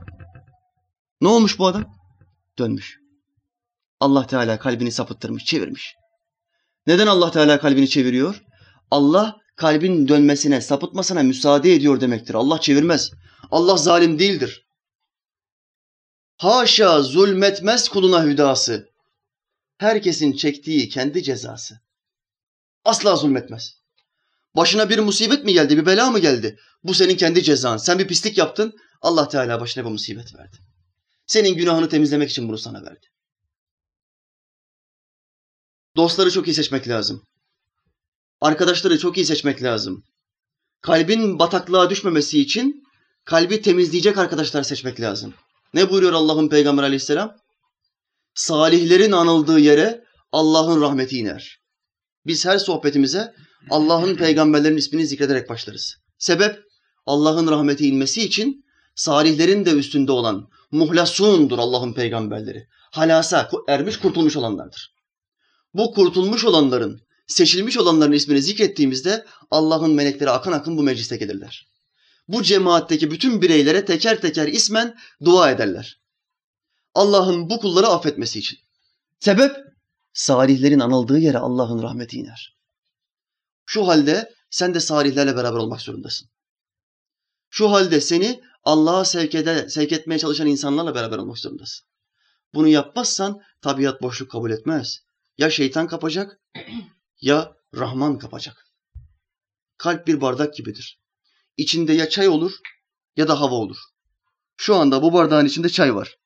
[1.21, 1.85] Ne olmuş bu adam?
[2.59, 3.06] Dönmüş.
[4.01, 5.95] Allah Teala kalbini sapıttırmış, çevirmiş.
[6.87, 8.43] Neden Allah Teala kalbini çeviriyor?
[8.91, 12.35] Allah kalbin dönmesine, sapıtmasına müsaade ediyor demektir.
[12.35, 13.11] Allah çevirmez.
[13.51, 14.67] Allah zalim değildir.
[16.37, 18.89] Haşa zulmetmez kuluna hüdası.
[19.79, 21.81] Herkesin çektiği kendi cezası.
[22.85, 23.73] Asla zulmetmez.
[24.57, 26.59] Başına bir musibet mi geldi, bir bela mı geldi?
[26.85, 27.77] Bu senin kendi cezan.
[27.77, 30.57] Sen bir pislik yaptın, Allah Teala başına bir musibet verdi.
[31.27, 33.07] Senin günahını temizlemek için bunu sana verdi.
[35.97, 37.23] Dostları çok iyi seçmek lazım.
[38.41, 40.05] Arkadaşları çok iyi seçmek lazım.
[40.81, 42.85] Kalbin bataklığa düşmemesi için
[43.25, 45.35] kalbi temizleyecek arkadaşlar seçmek lazım.
[45.75, 47.37] Ne buyuruyor Allah'ın Peygamber aleyhisselam?
[48.35, 51.59] Salihlerin anıldığı yere Allah'ın rahmeti iner.
[52.27, 53.35] Biz her sohbetimize
[53.71, 55.97] Allah'ın peygamberlerin ismini zikrederek başlarız.
[56.19, 56.63] Sebep
[57.07, 62.67] Allah'ın rahmeti inmesi için salihlerin de üstünde olan muhlasundur Allah'ın peygamberleri.
[62.93, 64.96] Halasa ermiş kurtulmuş olanlardır.
[65.77, 71.69] Bu kurtulmuş olanların, seçilmiş olanların ismini zikrettiğimizde Allah'ın melekleri akın akın bu mecliste gelirler.
[72.29, 76.01] Bu cemaatteki bütün bireylere teker teker ismen dua ederler.
[76.95, 78.59] Allah'ın bu kulları affetmesi için.
[79.21, 79.57] Sebep
[80.13, 82.57] salihlerin anıldığı yere Allah'ın rahmeti iner.
[83.67, 86.29] Şu halde sen de salihlerle beraber olmak zorundasın.
[87.51, 91.87] Şu halde seni Allah'a sevk, ede, sevk etmeye çalışan insanlarla beraber olmak zorundasın.
[92.55, 95.06] Bunu yapmazsan tabiat boşluk kabul etmez.
[95.39, 96.41] Ya şeytan kapacak
[97.21, 98.67] ya Rahman kapacak.
[99.79, 101.01] Kalp bir bardak gibidir.
[101.57, 102.53] İçinde ya çay olur
[103.17, 103.77] ya da hava olur.
[104.57, 106.17] Şu anda bu bardağın içinde çay var.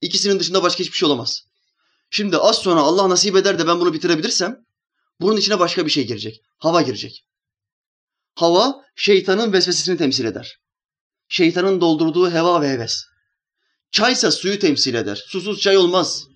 [0.00, 1.42] İkisinin dışında başka hiçbir şey olamaz.
[2.10, 4.64] Şimdi az sonra Allah nasip eder de ben bunu bitirebilirsem
[5.20, 6.42] bunun içine başka bir şey girecek.
[6.58, 7.24] Hava girecek.
[8.34, 10.58] Hava şeytanın vesvesesini temsil eder.
[11.28, 13.04] Şeytanın doldurduğu heva ve heves.
[13.90, 15.24] Çaysa suyu temsil eder.
[15.26, 16.26] Susuz çay olmaz.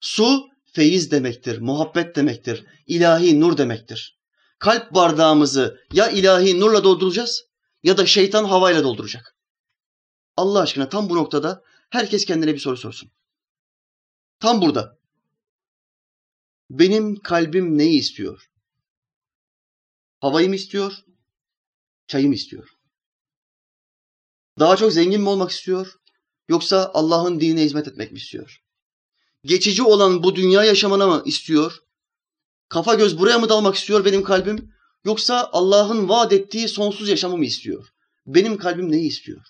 [0.00, 4.18] Su feyiz demektir, muhabbet demektir, ilahi nur demektir.
[4.58, 7.44] Kalp bardağımızı ya ilahi nurla dolduracağız
[7.82, 9.36] ya da şeytan havayla dolduracak.
[10.36, 13.10] Allah aşkına tam bu noktada herkes kendine bir soru sorsun.
[14.40, 14.98] Tam burada.
[16.70, 18.50] Benim kalbim neyi istiyor?
[20.20, 20.92] Havayı mı istiyor?
[22.06, 22.68] Çayı mı istiyor?
[24.58, 25.94] Daha çok zengin mi olmak istiyor?
[26.48, 28.67] Yoksa Allah'ın dinine hizmet etmek mi istiyor?
[29.48, 31.78] Geçici olan bu dünya yaşamına mı istiyor?
[32.68, 34.74] Kafa göz buraya mı dalmak istiyor benim kalbim?
[35.04, 37.88] Yoksa Allah'ın vaat ettiği sonsuz yaşamı mı istiyor?
[38.26, 39.42] Benim kalbim neyi istiyor?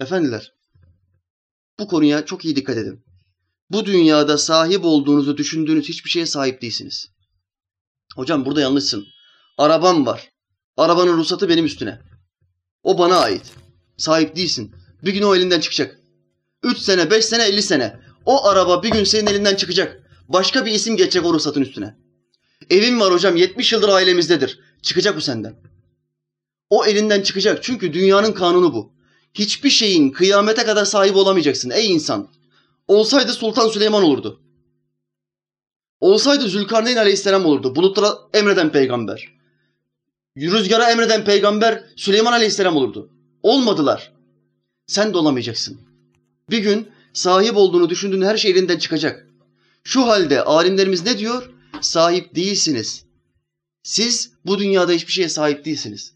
[0.00, 0.52] Efendiler,
[1.78, 3.04] bu konuya çok iyi dikkat edin.
[3.70, 7.10] Bu dünyada sahip olduğunuzu düşündüğünüz hiçbir şeye sahip değilsiniz.
[8.16, 9.06] Hocam burada yanlışsın.
[9.58, 10.30] Arabam var.
[10.76, 12.00] Arabanın ruhsatı benim üstüne.
[12.82, 13.52] O bana ait.
[13.96, 14.74] Sahip değilsin.
[15.02, 16.00] Bir gün o elinden çıkacak.
[16.62, 18.03] Üç sene, beş sene, elli sene.
[18.26, 20.02] O araba bir gün senin elinden çıkacak.
[20.28, 21.96] Başka bir isim geçecek o ruhsatın üstüne.
[22.70, 24.60] Evim var hocam, yetmiş yıldır ailemizdedir.
[24.82, 25.56] Çıkacak bu senden.
[26.70, 28.92] O elinden çıkacak çünkü dünyanın kanunu bu.
[29.34, 32.28] Hiçbir şeyin kıyamete kadar sahip olamayacaksın ey insan.
[32.88, 34.40] Olsaydı Sultan Süleyman olurdu.
[36.00, 37.76] Olsaydı Zülkarneyn Aleyhisselam olurdu.
[37.76, 39.28] Bulutlara emreden peygamber.
[40.36, 43.10] Rüzgara emreden peygamber Süleyman Aleyhisselam olurdu.
[43.42, 44.12] Olmadılar.
[44.86, 45.80] Sen de olamayacaksın.
[46.50, 49.26] Bir gün sahip olduğunu düşündüğün her şey elinden çıkacak.
[49.84, 51.50] Şu halde alimlerimiz ne diyor?
[51.80, 53.04] Sahip değilsiniz.
[53.82, 56.14] Siz bu dünyada hiçbir şeye sahip değilsiniz.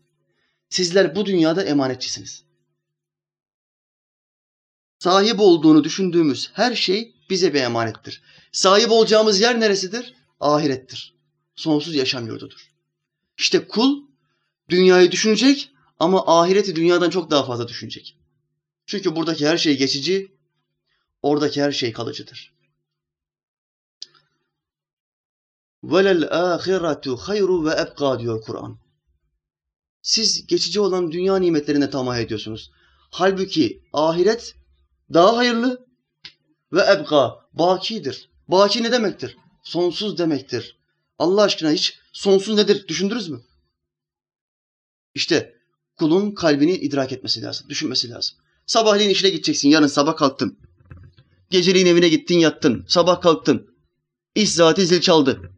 [0.70, 2.44] Sizler bu dünyada emanetçisiniz.
[4.98, 8.22] Sahip olduğunu düşündüğümüz her şey bize bir emanettir.
[8.52, 10.14] Sahip olacağımız yer neresidir?
[10.40, 11.14] Ahirettir.
[11.56, 12.70] Sonsuz yaşam yurdudur.
[13.38, 14.02] İşte kul
[14.68, 18.16] dünyayı düşünecek ama ahireti dünyadan çok daha fazla düşünecek.
[18.86, 20.32] Çünkü buradaki her şey geçici,
[21.22, 22.52] oradaki her şey kalıcıdır.
[25.84, 28.78] Velel ahiretu hayru ve ebqa diyor Kur'an.
[30.02, 32.70] Siz geçici olan dünya nimetlerine tamah ediyorsunuz.
[33.10, 34.54] Halbuki ahiret
[35.12, 35.86] daha hayırlı
[36.72, 38.30] ve ebqa bakidir.
[38.48, 39.36] Baki ne demektir?
[39.62, 40.78] Sonsuz demektir.
[41.18, 43.40] Allah aşkına hiç sonsuz nedir düşündünüz mü?
[45.14, 45.54] İşte
[45.96, 48.38] kulun kalbini idrak etmesi lazım, düşünmesi lazım.
[48.66, 50.58] Sabahleyin işine gideceksin, yarın sabah kalktın.
[51.50, 52.84] Geceliğin evine gittin, yattın.
[52.88, 53.74] Sabah kalktın.
[54.34, 55.52] İş saati zil çaldı.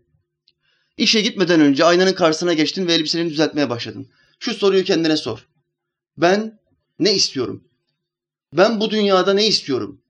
[0.96, 4.11] İşe gitmeden önce aynanın karşısına geçtin ve elbiseni düzeltmeye başladın.
[4.38, 5.48] Şu soruyu kendine sor.
[6.16, 6.61] Ben
[6.98, 7.64] ne istiyorum?
[8.53, 10.03] Ben bu dünyada ne istiyorum?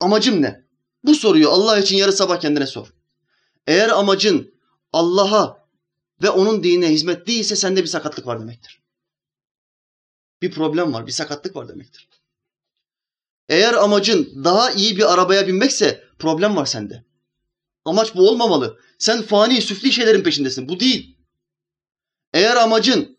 [0.00, 0.64] Amacım ne?
[1.04, 2.94] Bu soruyu Allah için yarı sabah kendine sor.
[3.66, 4.54] Eğer amacın
[4.92, 5.68] Allah'a
[6.22, 8.82] ve onun dinine hizmet değilse sende bir sakatlık var demektir.
[10.42, 12.08] Bir problem var, bir sakatlık var demektir.
[13.48, 17.04] Eğer amacın daha iyi bir arabaya binmekse problem var sende.
[17.84, 18.78] Amaç bu olmamalı.
[18.98, 20.68] Sen fani, süfli şeylerin peşindesin.
[20.68, 21.16] Bu değil.
[22.32, 23.18] Eğer amacın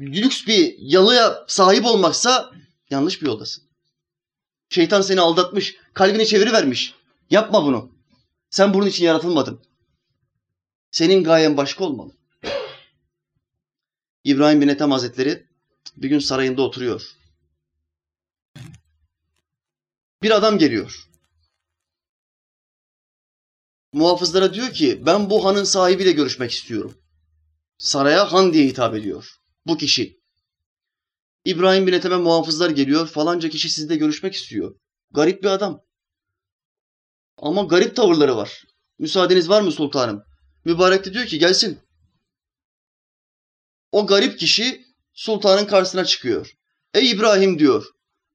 [0.00, 2.52] lüks bir yalıya sahip olmaksa
[2.90, 3.64] yanlış bir yoldasın.
[4.68, 6.94] Şeytan seni aldatmış, kalbini çevirivermiş.
[7.30, 7.92] Yapma bunu.
[8.50, 9.60] Sen bunun için yaratılmadın.
[10.90, 12.12] Senin gayen başka olmalı.
[14.24, 15.46] İbrahim bin Ethem Hazretleri
[15.96, 17.19] bir gün sarayında oturuyor.
[20.22, 21.06] Bir adam geliyor.
[23.92, 26.98] Muhafızlara diyor ki ben bu hanın sahibiyle görüşmek istiyorum.
[27.78, 29.36] Saraya han diye hitap ediyor.
[29.66, 30.20] Bu kişi.
[31.44, 33.06] İbrahim bin Ethem'e muhafızlar geliyor.
[33.06, 34.74] Falanca kişi sizle görüşmek istiyor.
[35.10, 35.82] Garip bir adam.
[37.36, 38.64] Ama garip tavırları var.
[38.98, 40.24] Müsaadeniz var mı sultanım?
[40.64, 41.80] Mübarek de diyor ki gelsin.
[43.92, 46.54] O garip kişi sultanın karşısına çıkıyor.
[46.94, 47.86] Ey İbrahim diyor.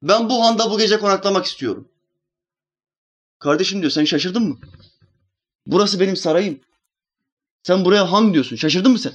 [0.07, 1.87] Ben bu handa bu gece konaklamak istiyorum.
[3.39, 4.57] Kardeşim diyor sen şaşırdın mı?
[5.67, 6.59] Burası benim sarayım.
[7.63, 8.55] Sen buraya han diyorsun.
[8.55, 9.13] Şaşırdın mı sen?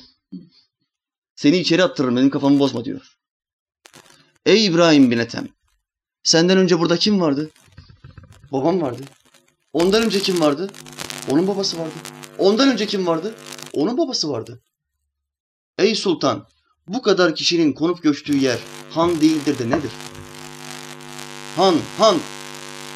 [1.35, 3.18] Seni içeri attırırım benim kafamı bozma diyor.
[4.46, 5.48] Ey İbrahim bin Ethem.
[6.22, 7.50] Senden önce burada kim vardı?
[8.53, 9.03] Babam vardı.
[9.72, 10.70] Ondan önce kim vardı?
[11.31, 11.94] Onun babası vardı.
[12.38, 13.35] Ondan önce kim vardı?
[13.72, 14.61] Onun babası vardı.
[15.79, 16.46] Ey sultan,
[16.88, 18.59] bu kadar kişinin konup göçtüğü yer
[18.90, 19.90] han değildir de nedir?
[21.61, 22.18] Han, han.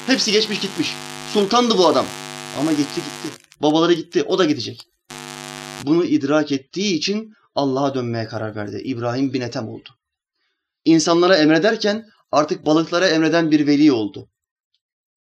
[0.07, 0.93] Hepsi geçmiş gitmiş.
[1.33, 2.05] Sultandı bu adam.
[2.59, 3.41] Ama gitti gitti.
[3.61, 4.87] Babaları gitti, o da gidecek.
[5.85, 8.81] Bunu idrak ettiği için Allah'a dönmeye karar verdi.
[8.83, 9.89] İbrahim bin Ethem oldu.
[10.85, 14.29] İnsanlara emrederken artık balıklara emreden bir veli oldu.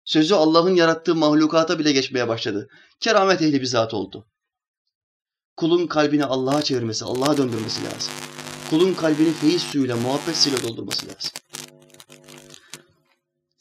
[0.05, 2.69] Sözü Allah'ın yarattığı mahlukata bile geçmeye başladı.
[3.01, 4.27] Keramet ehli bir zat oldu.
[5.57, 8.13] Kulun kalbini Allah'a çevirmesi, Allah'a döndürmesi lazım.
[8.71, 11.44] Kulun kalbini feyiz suyuyla, muhabbet suyuyla doldurması lazım.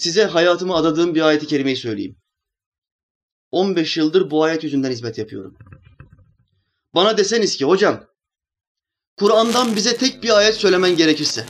[0.04, 2.16] Size hayatımı adadığım bir ayeti kerimeyi söyleyeyim.
[3.52, 5.58] 15 yıldır bu ayet yüzünden hizmet yapıyorum.
[6.96, 8.04] Bana deseniz ki hocam
[9.18, 11.46] Kur'an'dan bize tek bir ayet söylemen gerekirse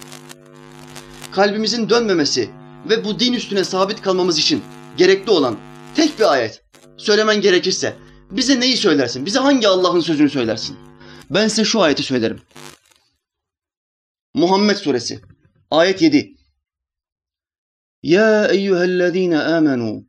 [1.31, 2.49] kalbimizin dönmemesi
[2.89, 4.63] ve bu din üstüne sabit kalmamız için
[4.97, 5.57] gerekli olan
[5.95, 6.63] tek bir ayet
[6.97, 7.95] söylemen gerekirse
[8.31, 9.25] bize neyi söylersin?
[9.25, 10.77] Bize hangi Allah'ın sözünü söylersin?
[11.29, 12.41] Ben size şu ayeti söylerim.
[14.33, 15.21] Muhammed suresi
[15.71, 16.42] ayet 7.
[18.03, 20.07] Ya eyyühellezine amenu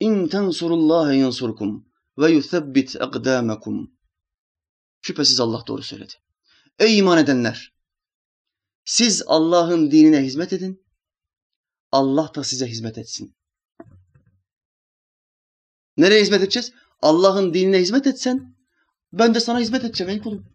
[0.00, 1.88] in tensurullaha yansurkum
[2.18, 3.94] ve yuthabbit akdamakum.
[5.00, 6.12] Şüphesiz Allah doğru söyledi.
[6.78, 7.74] Ey iman edenler!
[8.84, 10.84] Siz Allah'ın dinine hizmet edin.
[11.92, 13.36] Allah da size hizmet etsin.
[15.96, 16.72] Nereye hizmet edeceğiz?
[17.02, 18.56] Allah'ın dinine hizmet etsen
[19.12, 20.46] ben de sana hizmet edeceğim ey kulum.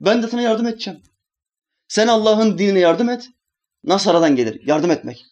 [0.00, 1.02] Ben de sana yardım edeceğim.
[1.88, 3.33] Sen Allah'ın dinine yardım et.
[3.84, 4.60] Nasara'dan gelir.
[4.66, 5.24] Yardım etmek.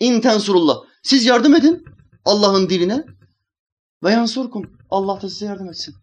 [0.00, 0.76] İn tensurullah.
[1.02, 1.84] Siz yardım edin
[2.24, 3.04] Allah'ın dinine.
[4.04, 4.78] Ve yansurkum.
[4.90, 5.94] Allah da size yardım etsin.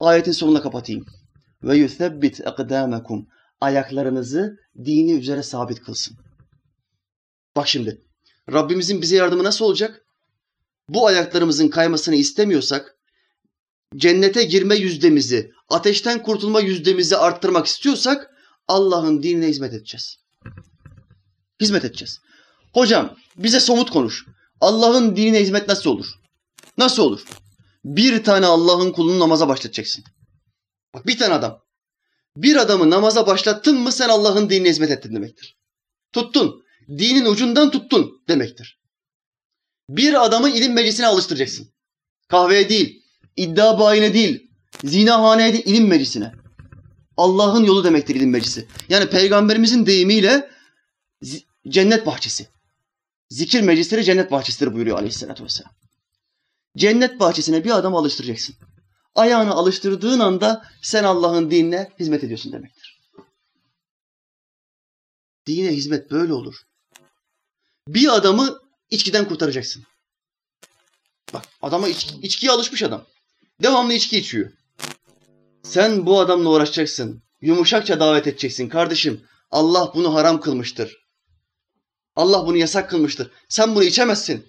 [0.00, 1.06] Ayetin sonuna kapatayım.
[1.62, 3.28] Ve yuthebbit ekdâmekum.
[3.60, 6.16] Ayaklarınızı dini üzere sabit kılsın.
[7.56, 8.02] Bak şimdi.
[8.52, 10.04] Rabbimizin bize yardımı nasıl olacak?
[10.88, 12.96] Bu ayaklarımızın kaymasını istemiyorsak,
[13.96, 18.30] cennete girme yüzdemizi, ateşten kurtulma yüzdemizi arttırmak istiyorsak
[18.68, 20.16] Allah'ın dinine hizmet edeceğiz.
[21.60, 22.20] Hizmet edeceğiz.
[22.74, 24.26] Hocam bize somut konuş.
[24.60, 26.06] Allah'ın dinine hizmet nasıl olur?
[26.78, 27.24] Nasıl olur?
[27.84, 30.04] Bir tane Allah'ın kulunu namaza başlatacaksın.
[30.94, 31.62] Bak bir tane adam.
[32.36, 35.58] Bir adamı namaza başlattın mı sen Allah'ın dinine hizmet ettin demektir.
[36.12, 36.62] Tuttun.
[36.88, 38.80] Dinin ucundan tuttun demektir.
[39.88, 41.74] Bir adamı ilim meclisine alıştıracaksın.
[42.28, 43.02] Kahveye değil,
[43.36, 44.50] iddia bayine değil,
[44.84, 46.32] zinahaneye değil, ilim meclisine.
[47.18, 48.66] Allah'ın yolu demektir ilim meclisi.
[48.88, 50.50] Yani peygamberimizin deyimiyle
[51.68, 52.48] cennet bahçesi.
[53.30, 55.72] Zikir meclisleri cennet bahçesidir buyuruyor aleyhissalatü vesselam.
[56.76, 58.56] Cennet bahçesine bir adam alıştıracaksın.
[59.14, 63.00] Ayağını alıştırdığın anda sen Allah'ın dinine hizmet ediyorsun demektir.
[65.46, 66.54] Dine hizmet böyle olur.
[67.88, 68.58] Bir adamı
[68.90, 69.84] içkiden kurtaracaksın.
[71.34, 73.04] Bak adama iç, içkiye alışmış adam.
[73.62, 74.57] Devamlı içki içiyor.
[75.68, 77.22] Sen bu adamla uğraşacaksın.
[77.40, 78.68] Yumuşakça davet edeceksin.
[78.68, 80.96] Kardeşim Allah bunu haram kılmıştır.
[82.16, 83.30] Allah bunu yasak kılmıştır.
[83.48, 84.46] Sen bunu içemezsin.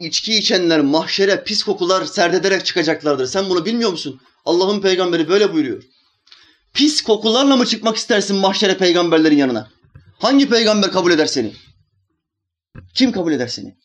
[0.00, 3.26] İçki içenler mahşere pis kokular serdederek çıkacaklardır.
[3.26, 4.20] Sen bunu bilmiyor musun?
[4.44, 5.82] Allah'ın peygamberi böyle buyuruyor.
[6.72, 9.70] Pis kokularla mı çıkmak istersin mahşere peygamberlerin yanına?
[10.18, 11.54] Hangi peygamber kabul eder seni?
[12.94, 13.76] Kim kabul eder seni?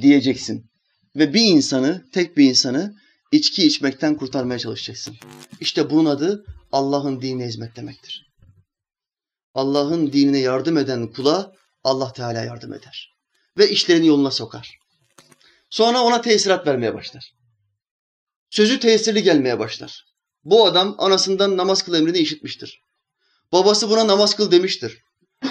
[0.00, 0.70] Diyeceksin.
[1.18, 2.94] Ve bir insanı, tek bir insanı
[3.32, 5.16] içki içmekten kurtarmaya çalışacaksın.
[5.60, 8.32] İşte bunun adı Allah'ın dinine hizmet demektir.
[9.54, 11.52] Allah'ın dinine yardım eden kula
[11.84, 13.16] Allah Teala yardım eder.
[13.58, 14.78] Ve işlerini yoluna sokar.
[15.70, 17.32] Sonra ona tesirat vermeye başlar.
[18.50, 20.04] Sözü tesirli gelmeye başlar.
[20.44, 22.82] Bu adam anasından namaz kıl emrini işitmiştir.
[23.52, 25.02] Babası buna namaz kıl demiştir.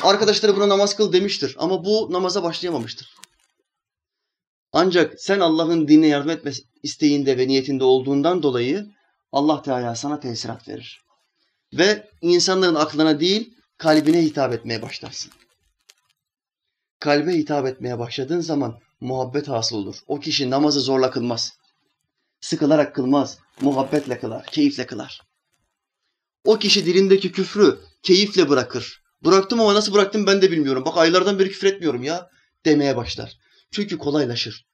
[0.02, 1.56] Arkadaşları buna namaz kıl demiştir.
[1.60, 3.16] Ama bu namaza başlayamamıştır.
[4.80, 6.52] Ancak sen Allah'ın dinine yardım etme
[6.84, 8.88] isteğinde ve niyetinde olduğundan dolayı
[9.32, 11.02] Allah Teala sana tesirat verir.
[11.74, 15.32] Ve insanların aklına değil kalbine hitap etmeye başlarsın.
[17.00, 19.96] Kalbe hitap etmeye başladığın zaman muhabbet hasıl olur.
[20.08, 21.54] O kişi namazı zorla kılmaz.
[22.42, 23.40] Sıkılarak kılmaz.
[23.62, 25.22] Muhabbetle kılar, keyifle kılar.
[26.44, 29.04] O kişi dilindeki küfrü keyifle bırakır.
[29.24, 30.84] Bıraktım ama nasıl bıraktım ben de bilmiyorum.
[30.86, 32.30] Bak aylardan beri küfür etmiyorum ya
[32.66, 33.38] demeye başlar.
[33.72, 34.67] Çünkü kolaylaşır.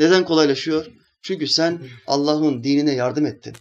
[0.00, 0.86] Neden kolaylaşıyor?
[1.22, 3.56] Çünkü sen Allah'ın dinine yardım ettin.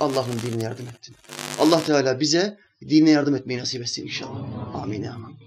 [0.00, 1.16] Allah'ın dinine yardım ettin.
[1.58, 4.74] Allah Teala bize dinine yardım etmeyi nasip etsin inşallah.
[4.74, 5.04] Amin.
[5.04, 5.38] Amin.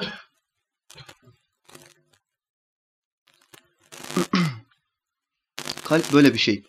[5.84, 6.64] Kalp böyle bir şey.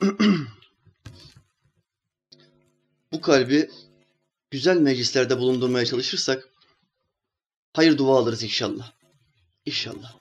[3.12, 3.70] Bu kalbi
[4.50, 6.48] güzel meclislerde bulundurmaya çalışırsak
[7.72, 8.92] hayır dua alırız inşallah.
[9.64, 10.16] İnşallah.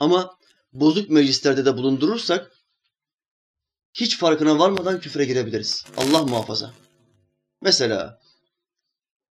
[0.00, 0.38] Ama
[0.72, 2.52] bozuk meclislerde de bulundurursak
[3.94, 5.84] hiç farkına varmadan küfre girebiliriz.
[5.96, 6.74] Allah muhafaza.
[7.62, 8.20] Mesela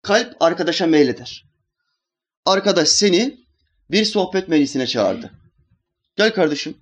[0.01, 1.45] kalp arkadaşa meyleder.
[2.45, 3.45] Arkadaş seni
[3.91, 5.31] bir sohbet meclisine çağırdı.
[6.15, 6.77] Gel kardeşim.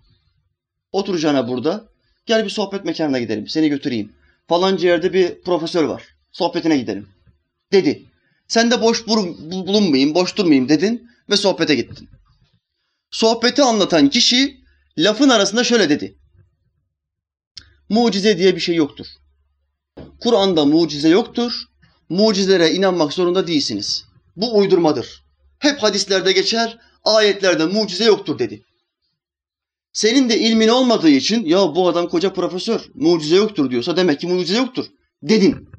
[0.91, 1.89] Oturacağına burada.
[2.25, 3.47] Gel bir sohbet mekanına gidelim.
[3.47, 4.15] Seni götüreyim.
[4.47, 6.03] Falanca yerde bir profesör var.
[6.33, 7.07] Sohbetine gidelim.
[7.71, 8.05] Dedi.
[8.47, 12.09] Sen de boş bulunmayayım, boş durmayayım dedin ve sohbete gittin.
[13.11, 14.57] Sohbeti anlatan kişi
[14.97, 16.17] lafın arasında şöyle dedi.
[17.89, 19.05] Mucize diye bir şey yoktur.
[20.19, 21.53] Kur'an'da mucize yoktur.
[22.09, 24.05] Mucizelere inanmak zorunda değilsiniz.
[24.35, 25.23] Bu uydurmadır.
[25.59, 28.65] Hep hadislerde geçer, ayetlerde mucize yoktur dedi.
[29.93, 34.27] Senin de ilmin olmadığı için ya bu adam koca profesör mucize yoktur diyorsa demek ki
[34.27, 34.85] mucize yoktur
[35.23, 35.69] dedin.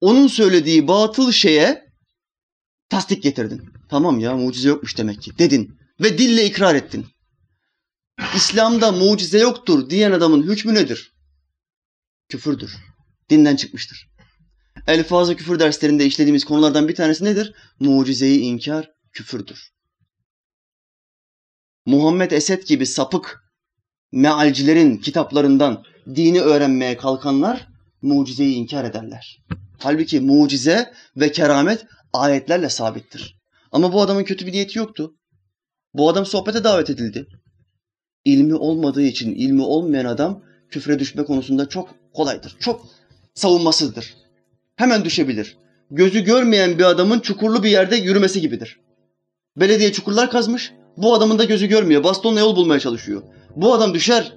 [0.00, 1.86] Onun söylediği batıl şeye
[2.88, 3.70] tasdik getirdin.
[3.88, 7.06] Tamam ya mucize yokmuş demek ki dedin ve dille ikrar ettin.
[8.36, 11.12] İslam'da mucize yoktur diyen adamın hükmü nedir?
[12.28, 12.76] Küfürdür.
[13.30, 14.08] Dinden çıkmıştır.
[14.86, 17.54] Elfazı küfür derslerinde işlediğimiz konulardan bir tanesi nedir?
[17.80, 19.72] Mucizeyi inkar küfürdür.
[21.86, 23.44] Muhammed Esed gibi sapık
[24.12, 25.84] mealcilerin kitaplarından
[26.14, 27.68] dini öğrenmeye kalkanlar
[28.02, 29.42] mucizeyi inkar ederler.
[29.78, 33.36] Halbuki mucize ve keramet ayetlerle sabittir.
[33.72, 35.14] Ama bu adamın kötü bir niyeti yoktu.
[35.94, 37.26] Bu adam sohbete davet edildi.
[38.24, 42.56] İlmi olmadığı için ilmi olmayan adam küfre düşme konusunda çok kolaydır.
[42.60, 42.86] Çok
[43.34, 44.14] savunmasızdır.
[44.76, 45.56] Hemen düşebilir.
[45.90, 48.80] Gözü görmeyen bir adamın çukurlu bir yerde yürümesi gibidir.
[49.56, 50.72] Belediye çukurlar kazmış.
[50.96, 52.04] Bu adamın da gözü görmüyor.
[52.04, 53.22] Bastonla yol bulmaya çalışıyor.
[53.56, 54.32] Bu adam düşer.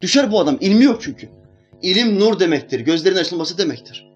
[0.00, 0.58] Düşer bu adam.
[0.60, 1.28] İlmi yok çünkü.
[1.82, 2.80] İlim nur demektir.
[2.80, 4.07] Gözlerin açılması demektir.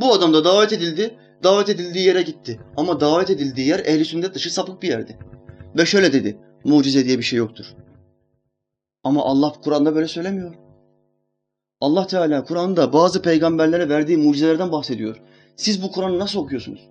[0.00, 1.18] Bu adam da davet edildi.
[1.42, 2.60] Davet edildiği yere gitti.
[2.76, 5.18] Ama davet edildiği yer ehli sünnet dışı sapık bir yerdi.
[5.76, 6.38] Ve şöyle dedi.
[6.64, 7.66] Mucize diye bir şey yoktur.
[9.04, 10.54] Ama Allah Kur'an'da böyle söylemiyor.
[11.80, 15.20] Allah Teala Kur'an'da bazı peygamberlere verdiği mucizelerden bahsediyor.
[15.56, 16.88] Siz bu Kur'an'ı nasıl okuyorsunuz?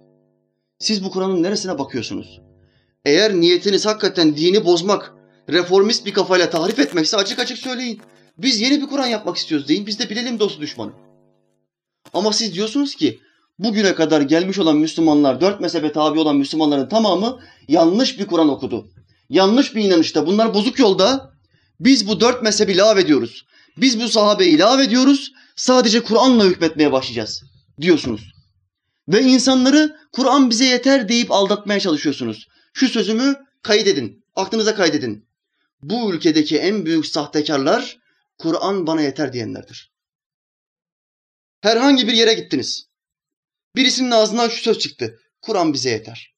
[0.79, 2.41] Siz bu Kur'an'ın neresine bakıyorsunuz?
[3.05, 5.13] Eğer niyetiniz hakikaten dini bozmak,
[5.49, 8.01] reformist bir kafayla tahrip etmekse açık açık söyleyin.
[8.37, 9.87] Biz yeni bir Kur'an yapmak istiyoruz deyin.
[9.87, 10.91] Biz de bilelim dostu düşmanı.
[12.13, 13.19] Ama siz diyorsunuz ki
[13.59, 18.87] bugüne kadar gelmiş olan Müslümanlar, dört mezhebe tabi olan Müslümanların tamamı yanlış bir Kur'an okudu.
[19.29, 20.27] Yanlış bir inanışta.
[20.27, 21.33] Bunlar bozuk yolda.
[21.79, 23.45] Biz bu dört mezhebi ilave ediyoruz.
[23.77, 25.31] Biz bu sahabeyi ilave ediyoruz.
[25.55, 27.43] Sadece Kur'an'la hükmetmeye başlayacağız
[27.81, 28.33] diyorsunuz.
[29.07, 32.47] Ve insanları Kur'an bize yeter deyip aldatmaya çalışıyorsunuz.
[32.73, 35.25] Şu sözümü kaydedin, aklınıza kaydedin.
[35.81, 37.99] Bu ülkedeki en büyük sahtekarlar
[38.37, 39.91] Kur'an bana yeter diyenlerdir.
[41.61, 42.89] Herhangi bir yere gittiniz.
[43.75, 45.19] Birisinin ağzından şu söz çıktı.
[45.41, 46.35] Kur'an bize yeter.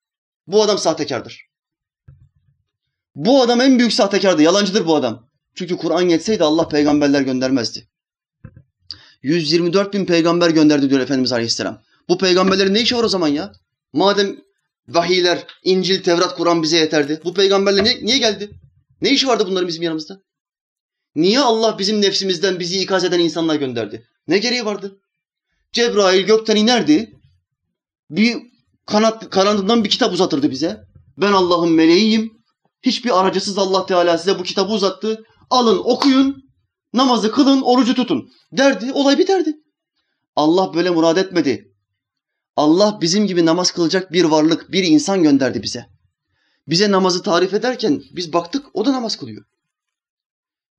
[0.48, 1.46] Bu adam sahtekardır.
[3.16, 4.42] Bu adam en büyük sahtekardı.
[4.42, 5.30] Yalancıdır bu adam.
[5.56, 7.88] Çünkü Kur'an yetseydi Allah peygamberler göndermezdi.
[9.22, 11.84] 124 bin peygamber gönderdi diyor Efendimiz Aleyhisselam.
[12.10, 13.54] Bu peygamberlerin ne işi var o zaman ya?
[13.94, 14.38] Madem
[14.88, 17.22] vahiyler, İncil, Tevrat, Kur'an bize yeterdi.
[17.24, 18.52] Bu peygamberler niye, niye geldi?
[19.02, 20.22] Ne işi vardı bunların bizim yanımızda?
[21.16, 24.08] Niye Allah bizim nefsimizden bizi ikaz eden insanlar gönderdi?
[24.28, 25.00] Ne gereği vardı?
[25.72, 27.20] Cebrail gökten inerdi.
[28.10, 28.38] Bir
[28.86, 30.82] kanat, kanadından bir kitap uzatırdı bize.
[31.18, 32.32] Ben Allah'ın meleğiyim.
[32.82, 35.24] Hiçbir aracısız Allah Teala size bu kitabı uzattı.
[35.50, 36.44] Alın okuyun,
[36.94, 38.94] namazı kılın, orucu tutun derdi.
[38.94, 39.54] Olay biterdi.
[40.36, 41.72] Allah böyle murad etmedi.
[42.56, 45.86] Allah bizim gibi namaz kılacak bir varlık, bir insan gönderdi bize.
[46.68, 49.46] Bize namazı tarif ederken biz baktık o da namaz kılıyor.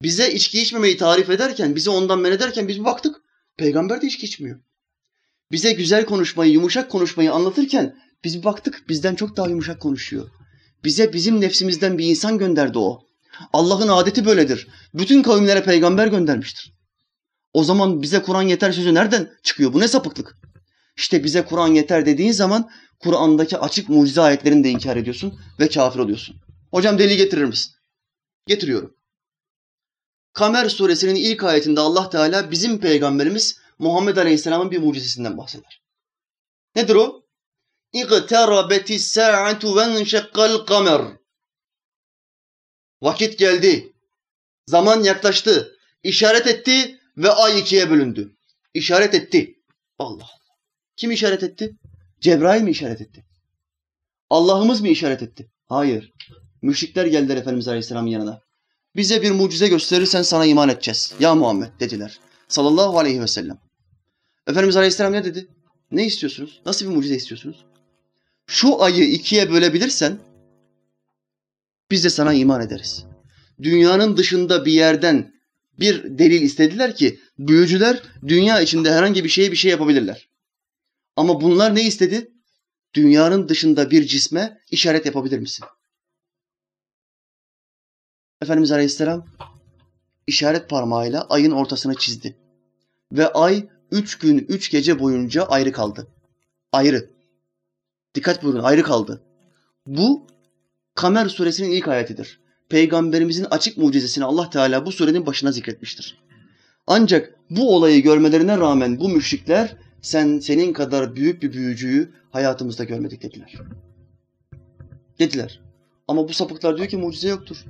[0.03, 3.17] Bize içki içmemeyi tarif ederken, bize ondan men ederken biz baktık.
[3.57, 4.61] Peygamber de içki içmiyor.
[5.53, 10.29] Bize güzel konuşmayı, yumuşak konuşmayı anlatırken biz bir baktık bizden çok daha yumuşak konuşuyor.
[10.85, 13.01] Bize bizim nefsimizden bir insan gönderdi o.
[13.53, 14.69] Allah'ın adeti böyledir.
[14.95, 16.73] Bütün kavimlere peygamber göndermiştir.
[17.53, 19.73] O zaman bize Kur'an yeter sözü nereden çıkıyor?
[19.73, 20.37] Bu ne sapıklık?
[20.97, 25.99] İşte bize Kur'an yeter dediğin zaman Kur'an'daki açık mucize ayetlerini de inkar ediyorsun ve kafir
[25.99, 26.37] oluyorsun.
[26.71, 27.73] Hocam delil getirir misin?
[28.47, 28.97] Getiriyorum.
[30.33, 35.83] Kamer suresinin ilk ayetinde Allah Teala bizim peygamberimiz Muhammed Aleyhisselam'ın bir mucizesinden bahseder.
[36.77, 37.23] Nedir o?
[37.93, 41.03] İqtarabetis sa'atu venşekkal kamer.
[43.03, 43.93] Vakit geldi.
[44.67, 45.77] Zaman yaklaştı.
[46.03, 48.37] İşaret etti ve ay ikiye bölündü.
[48.75, 49.55] İşaret etti.
[49.99, 50.43] Allah Allah.
[50.97, 51.77] Kim işaret etti?
[52.21, 53.25] Cebrail mi işaret etti?
[54.31, 55.51] Allah'ımız mı işaret etti?
[55.69, 56.13] Hayır.
[56.63, 58.41] Müşrikler geldiler Efendimiz Aleyhisselam'ın yanına.
[58.97, 61.15] Bize bir mucize gösterirsen sana iman edeceğiz.
[61.21, 62.21] Ya Muhammed dediler.
[62.53, 63.59] Sallallahu aleyhi ve sellem.
[64.47, 65.49] Efendimiz Aleyhisselam ne dedi?
[65.91, 66.63] Ne istiyorsunuz?
[66.67, 67.65] Nasıl bir mucize istiyorsunuz?
[68.47, 70.19] Şu ayı ikiye bölebilirsen
[71.91, 73.05] biz de sana iman ederiz.
[73.63, 75.35] Dünyanın dışında bir yerden
[75.81, 80.29] bir delil istediler ki büyücüler dünya içinde herhangi bir şeye bir şey yapabilirler.
[81.17, 82.33] Ama bunlar ne istedi?
[82.95, 85.67] Dünyanın dışında bir cisme işaret yapabilir misin?
[88.43, 89.27] Efendimiz Aleyhisselam
[90.27, 92.42] işaret parmağıyla ayın ortasına çizdi.
[93.13, 96.07] Ve ay üç gün, üç gece boyunca ayrı kaldı.
[96.73, 97.11] Ayrı.
[98.15, 99.23] Dikkat buyurun, ayrı kaldı.
[99.87, 100.27] Bu
[100.95, 102.41] Kamer suresinin ilk ayetidir.
[102.69, 106.19] Peygamberimizin açık mucizesini Allah Teala bu surenin başına zikretmiştir.
[106.87, 113.23] Ancak bu olayı görmelerine rağmen bu müşrikler sen senin kadar büyük bir büyücüyü hayatımızda görmedik
[113.23, 113.55] dediler.
[115.19, 115.61] Dediler.
[116.09, 117.65] Ama bu sapıklar diyor ki mucize yoktur.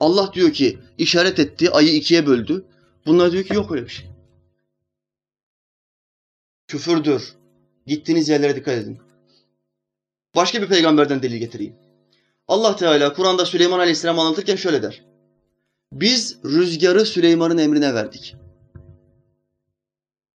[0.00, 2.64] Allah diyor ki işaret etti, ayı ikiye böldü.
[3.08, 4.06] Bunlar diyor ki yok öyle bir şey.
[6.66, 7.34] Küfürdür.
[7.86, 8.98] Gittiğiniz yerlere dikkat edin.
[10.34, 11.74] Başka bir peygamberden delil getireyim.
[12.48, 15.04] Allah Teala Kur'an'da Süleyman Aleyhisselam anlatırken şöyle der.
[15.92, 18.36] Biz rüzgarı Süleyman'ın emrine verdik.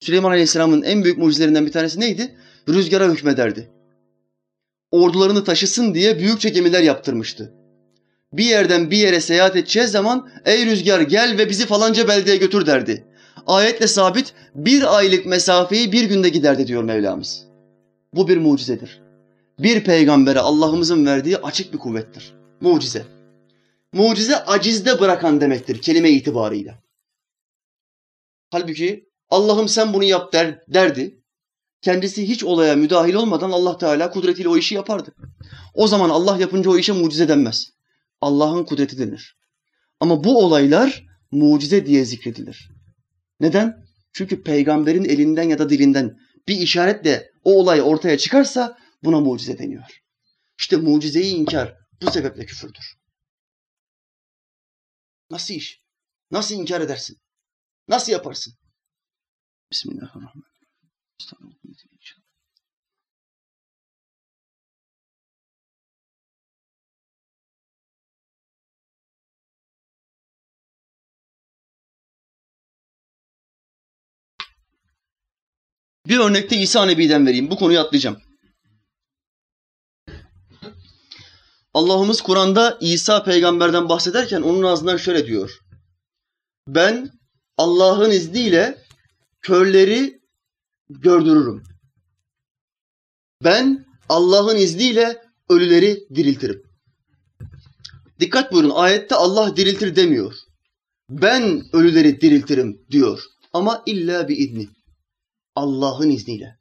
[0.00, 2.36] Süleyman Aleyhisselam'ın en büyük mucizelerinden bir tanesi neydi?
[2.68, 3.70] Rüzgara hükmederdi.
[4.90, 7.57] Ordularını taşısın diye büyükçe gemiler yaptırmıştı.
[8.32, 12.66] Bir yerden bir yere seyahat edeceğiz zaman ey rüzgar gel ve bizi falanca beldeye götür
[12.66, 13.04] derdi.
[13.46, 17.44] Ayetle sabit bir aylık mesafeyi bir günde giderdi diyor Mevlamız.
[18.12, 19.00] Bu bir mucizedir.
[19.58, 22.34] Bir peygambere Allah'ımızın verdiği açık bir kuvvettir.
[22.60, 23.06] Mucize.
[23.92, 26.74] Mucize acizde bırakan demektir kelime itibarıyla.
[28.50, 31.20] Halbuki Allah'ım sen bunu yap der, derdi.
[31.82, 35.14] Kendisi hiç olaya müdahil olmadan Allah Teala kudretiyle o işi yapardı.
[35.74, 37.77] O zaman Allah yapınca o işe mucize denmez.
[38.20, 39.38] Allah'ın kudreti denir.
[40.00, 42.70] Ama bu olaylar mucize diye zikredilir.
[43.40, 43.88] Neden?
[44.12, 46.16] Çünkü peygamberin elinden ya da dilinden
[46.48, 50.02] bir işaretle o olay ortaya çıkarsa buna mucize deniyor.
[50.58, 52.98] İşte mucizeyi inkar bu sebeple küfürdür.
[55.30, 55.82] Nasıl iş?
[56.30, 57.18] Nasıl inkar edersin?
[57.88, 58.54] Nasıl yaparsın?
[59.70, 61.57] Bismillahirrahmanirrahim.
[76.08, 77.50] Bir örnekte İsa Nebi'den vereyim.
[77.50, 78.18] Bu konuyu atlayacağım.
[81.74, 85.58] Allah'ımız Kur'an'da İsa peygamberden bahsederken onun ağzından şöyle diyor.
[86.68, 87.10] Ben
[87.56, 88.84] Allah'ın izniyle
[89.40, 90.20] körleri
[90.90, 91.62] gördürürüm.
[93.44, 96.62] Ben Allah'ın izniyle ölüleri diriltirim.
[98.20, 100.34] Dikkat buyurun ayette Allah diriltir demiyor.
[101.10, 103.22] Ben ölüleri diriltirim diyor.
[103.52, 104.77] Ama illa bir izni.
[105.58, 106.58] Allah'ın izniyle.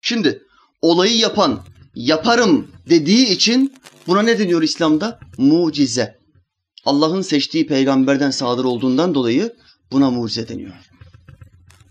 [0.00, 0.42] Şimdi
[0.82, 1.64] olayı yapan
[1.94, 3.74] yaparım dediği için
[4.06, 5.20] buna ne deniyor İslam'da?
[5.38, 6.18] Mucize.
[6.84, 9.56] Allah'ın seçtiği peygamberden sadır olduğundan dolayı
[9.92, 10.74] buna mucize deniyor.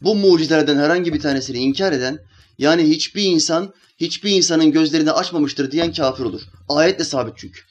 [0.02, 2.20] Bu mucizelerden herhangi bir tanesini inkar eden
[2.58, 6.42] yani hiçbir insan hiçbir insanın gözlerini açmamıştır diyen kafir olur.
[6.70, 7.62] Ayetle sabit çünkü.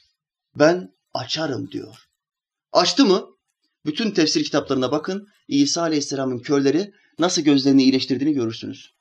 [0.55, 1.95] Ben açarım diyor.
[2.73, 3.25] Açtı mı?
[3.85, 5.27] Bütün tefsir kitaplarına bakın.
[5.47, 8.93] İsa Aleyhisselam'ın körleri nasıl gözlerini iyileştirdiğini görürsünüz.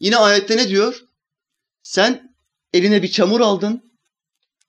[0.00, 1.04] Yine ayette ne diyor?
[1.82, 2.36] Sen
[2.72, 3.98] eline bir çamur aldın,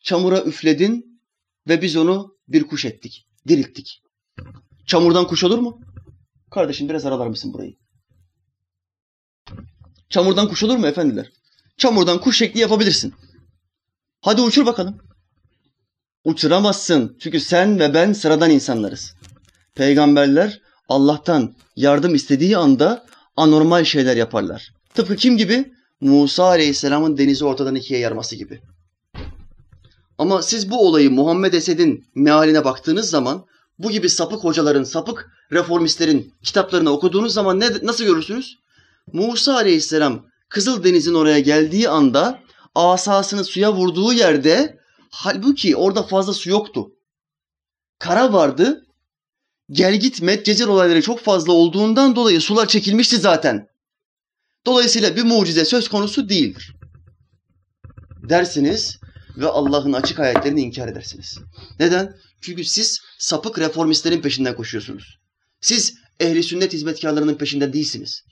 [0.01, 1.21] çamura üfledin
[1.67, 4.03] ve biz onu bir kuş ettik, dirilttik.
[4.86, 5.81] Çamurdan kuş olur mu?
[6.51, 7.75] Kardeşim biraz aralar mısın burayı?
[10.09, 11.31] Çamurdan kuş olur mu efendiler?
[11.77, 13.13] Çamurdan kuş şekli yapabilirsin.
[14.21, 15.01] Hadi uçur bakalım.
[16.23, 17.17] Uçuramazsın.
[17.19, 19.15] Çünkü sen ve ben sıradan insanlarız.
[19.75, 23.05] Peygamberler Allah'tan yardım istediği anda
[23.38, 24.73] anormal şeyler yaparlar.
[24.93, 25.73] Tıpkı kim gibi?
[26.01, 28.61] Musa Aleyhisselam'ın denizi ortadan ikiye yarması gibi.
[30.17, 33.45] Ama siz bu olayı Muhammed Esed'in mealine baktığınız zaman
[33.79, 38.57] bu gibi sapık hocaların, sapık reformistlerin kitaplarını okuduğunuz zaman ne, nasıl görürsünüz?
[39.13, 42.39] Musa Aleyhisselam Kızıldeniz'in oraya geldiği anda
[42.75, 44.79] asasını suya vurduğu yerde
[45.09, 46.91] halbuki orada fazla su yoktu.
[47.99, 48.84] Kara vardı.
[49.72, 53.68] Gel git Medcezir olayları çok fazla olduğundan dolayı sular çekilmişti zaten.
[54.66, 56.76] Dolayısıyla bir mucize söz konusu değildir.
[58.30, 58.97] Dersiniz
[59.38, 61.39] ve Allah'ın açık ayetlerini inkar edersiniz.
[61.80, 62.16] Neden?
[62.41, 65.20] Çünkü siz sapık reformistlerin peşinden koşuyorsunuz.
[65.61, 68.24] Siz ehli sünnet hizmetkarlarının peşinden değilsiniz.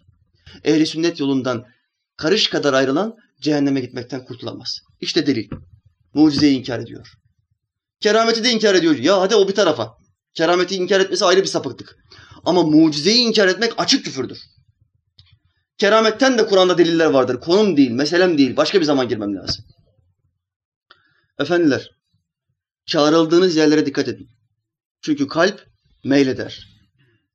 [0.64, 1.66] Ehli sünnet yolundan
[2.18, 4.80] karış kadar ayrılan cehenneme gitmekten kurtulamaz.
[5.02, 5.50] İşte delil.
[6.14, 7.14] Mucizeyi inkar ediyor.
[8.00, 8.96] Kerameti de inkar ediyor.
[8.96, 10.03] Ya hadi o bir tarafa.
[10.34, 11.98] Kerameti inkar etmesi ayrı bir sapıklık.
[12.46, 14.40] Ama mucizeyi inkar etmek açık küfürdür.
[15.78, 17.40] Kerametten de Kur'an'da deliller vardır.
[17.40, 18.58] Konum değil, meselem değil.
[18.58, 19.66] Başka bir zaman girmem lazım.
[21.40, 21.90] Efendiler,
[22.86, 24.30] çağrıldığınız yerlere dikkat edin.
[25.02, 25.68] Çünkü kalp
[26.04, 26.68] meyleder.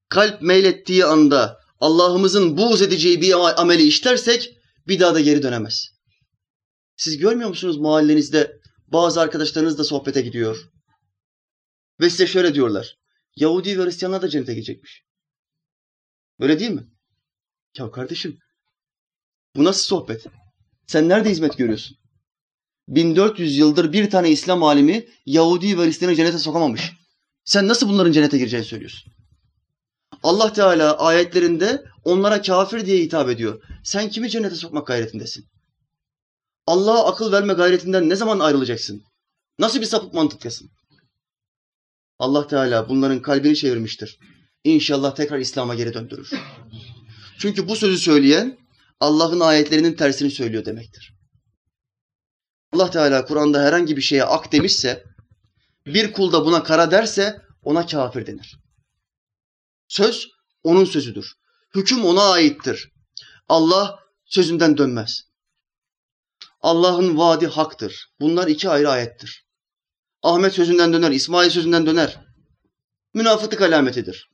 [0.09, 5.89] Kalp meylettiği anda Allah'ımızın buğz edeceği bir ameli işlersek bir daha da geri dönemez.
[6.97, 10.69] Siz görmüyor musunuz mahallenizde bazı arkadaşlarınız da sohbete gidiyor.
[12.01, 12.99] Ve size şöyle diyorlar.
[13.37, 15.03] Yahudi ve Hristiyanlar da cennete gidecekmiş.
[16.41, 16.87] Öyle değil mi?
[17.79, 18.39] Ya kardeşim
[19.57, 20.27] bu nasıl sohbet?
[20.87, 21.97] Sen nerede hizmet görüyorsun?
[22.89, 26.93] 1400 yıldır bir tane İslam alimi Yahudi ve Hristiyanı cennete sokamamış.
[27.45, 29.13] Sen nasıl bunların cennete gireceğini söylüyorsun?
[30.23, 33.63] Allah Teala ayetlerinde onlara kafir diye hitap ediyor.
[33.85, 35.45] Sen kimi cennete sokmak gayretindesin?
[36.67, 39.03] Allah'a akıl verme gayretinden ne zaman ayrılacaksın?
[39.59, 40.71] Nasıl bir sapık mantıktasın?
[42.19, 44.19] Allah Teala bunların kalbini çevirmiştir.
[44.65, 46.31] İnşallah tekrar İslam'a geri döndürür.
[47.39, 48.59] Çünkü bu sözü söyleyen
[49.01, 51.15] Allah'ın ayetlerinin tersini söylüyor demektir.
[52.73, 55.05] Allah Teala Kur'an'da herhangi bir şeye ak demişse,
[55.87, 58.59] bir kul da buna kara derse ona kafir denir.
[59.89, 60.29] Söz
[60.63, 61.35] onun sözüdür.
[61.75, 62.93] Hüküm ona aittir.
[63.49, 65.23] Allah sözünden dönmez.
[66.61, 68.11] Allah'ın vaadi haktır.
[68.21, 69.48] Bunlar iki ayrı ayettir.
[70.23, 72.21] Ahmet sözünden döner, İsmail sözünden döner.
[73.15, 74.31] Münafıklık alametidir.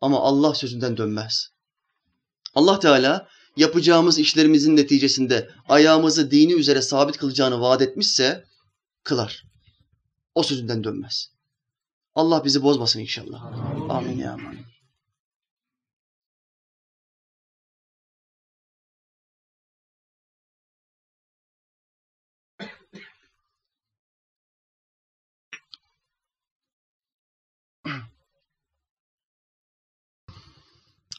[0.00, 1.48] Ama Allah sözünden dönmez.
[2.54, 8.44] Allah Teala yapacağımız işlerimizin neticesinde ayağımızı dini üzere sabit kılacağını vaat etmişse
[9.02, 9.44] kılar.
[10.34, 11.30] O sözünden dönmez.
[12.14, 13.44] Allah bizi bozmasın inşallah.
[13.90, 14.73] Amin ya amin.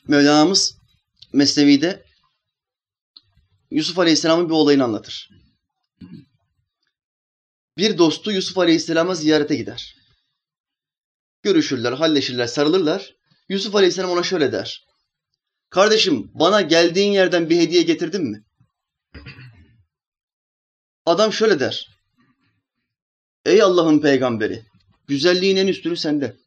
[0.07, 0.77] Mevlana'mız
[1.33, 2.05] Mesnevi'de
[3.71, 5.29] Yusuf Aleyhisselam'ın bir olayını anlatır.
[7.77, 9.95] Bir dostu Yusuf Aleyhisselam'a ziyarete gider.
[11.43, 13.15] Görüşürler, halleşirler, sarılırlar.
[13.49, 14.85] Yusuf Aleyhisselam ona şöyle der.
[15.69, 18.43] Kardeşim bana geldiğin yerden bir hediye getirdin mi?
[21.05, 21.87] Adam şöyle der.
[23.45, 24.65] Ey Allah'ın peygamberi,
[25.07, 26.37] güzelliğin en üstünü sende.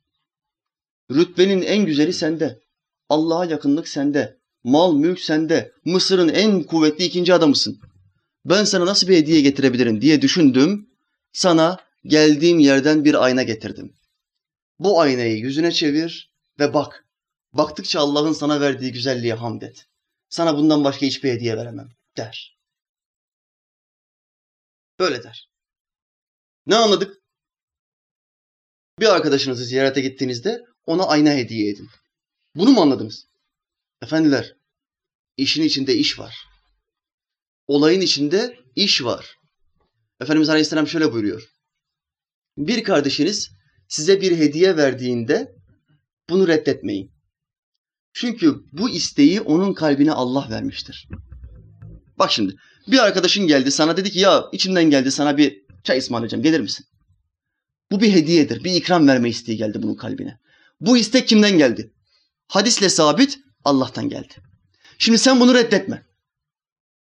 [1.11, 2.61] Rütbenin en güzeli sende.
[3.09, 4.39] Allah'a yakınlık sende.
[4.65, 5.73] Mal, mülk sende.
[5.85, 7.81] Mısır'ın en kuvvetli ikinci adamısın.
[8.45, 10.91] Ben sana nasıl bir hediye getirebilirim diye düşündüm.
[11.33, 13.95] Sana geldiğim yerden bir ayna getirdim.
[14.79, 17.05] Bu aynayı yüzüne çevir ve bak.
[17.53, 19.87] Baktıkça Allah'ın sana verdiği güzelliğe hamd et.
[20.29, 22.59] Sana bundan başka hiçbir hediye veremem der.
[24.99, 25.51] Böyle der.
[26.67, 27.17] Ne anladık?
[29.01, 31.89] Bir arkadaşınızı ziyarete gittiğinizde ona ayna hediye edin.
[32.59, 33.27] Bunu mu anladınız?
[34.03, 34.55] Efendiler,
[35.37, 36.37] işin içinde iş var.
[37.67, 39.37] Olayın içinde iş var.
[40.21, 41.43] Efendimiz Aleyhisselam şöyle buyuruyor.
[42.57, 43.51] Bir kardeşiniz
[43.89, 45.55] size bir hediye verdiğinde
[46.31, 47.11] bunu reddetmeyin.
[48.13, 51.09] Çünkü bu isteği onun kalbine Allah vermiştir.
[52.19, 52.57] Bak şimdi
[52.87, 56.87] bir arkadaşın geldi sana dedi ki ya içimden geldi sana bir çay ısmarlayacağım gelir misin?
[57.91, 58.65] Bu bir hediyedir.
[58.65, 60.39] Bir ikram verme isteği geldi bunun kalbine.
[60.81, 61.93] Bu istek kimden geldi?
[62.49, 64.35] Hadisle sabit Allah'tan geldi.
[64.99, 66.07] Şimdi sen bunu reddetme.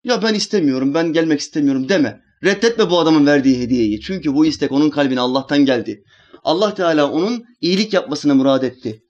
[0.03, 2.21] Ya ben istemiyorum, ben gelmek istemiyorum deme.
[2.43, 4.01] Reddetme bu adamın verdiği hediyeyi.
[4.01, 6.03] Çünkü bu istek onun kalbine Allah'tan geldi.
[6.43, 9.03] Allah Teala onun iyilik yapmasını murad etti.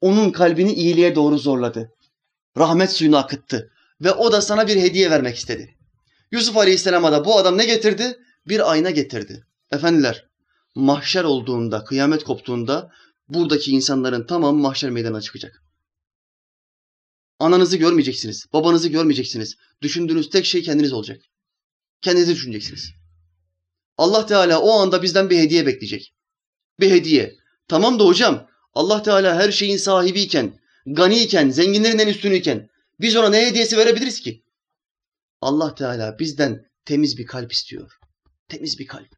[0.00, 1.90] Onun kalbini iyiliğe doğru zorladı.
[2.58, 3.70] Rahmet suyunu akıttı.
[4.00, 5.74] Ve o da sana bir hediye vermek istedi.
[6.30, 8.16] Yusuf Aleyhisselam'a da bu adam ne getirdi?
[8.48, 9.44] Bir ayna getirdi.
[9.72, 10.24] Efendiler,
[10.74, 12.90] mahşer olduğunda, kıyamet koptuğunda
[13.28, 15.62] buradaki insanların tamamı mahşer meydana çıkacak.
[17.44, 19.56] Ananızı görmeyeceksiniz, babanızı görmeyeceksiniz.
[19.82, 21.20] Düşündüğünüz tek şey kendiniz olacak.
[22.02, 22.90] Kendinizi düşüneceksiniz.
[23.98, 26.14] Allah Teala o anda bizden bir hediye bekleyecek.
[26.80, 27.34] Bir hediye.
[27.68, 32.68] Tamam da hocam Allah Teala her şeyin sahibiyken, ganiyken, zenginlerin en üstünüyken
[33.00, 34.44] biz ona ne hediyesi verebiliriz ki?
[35.40, 37.92] Allah Teala bizden temiz bir kalp istiyor.
[38.48, 39.08] Temiz bir kalp.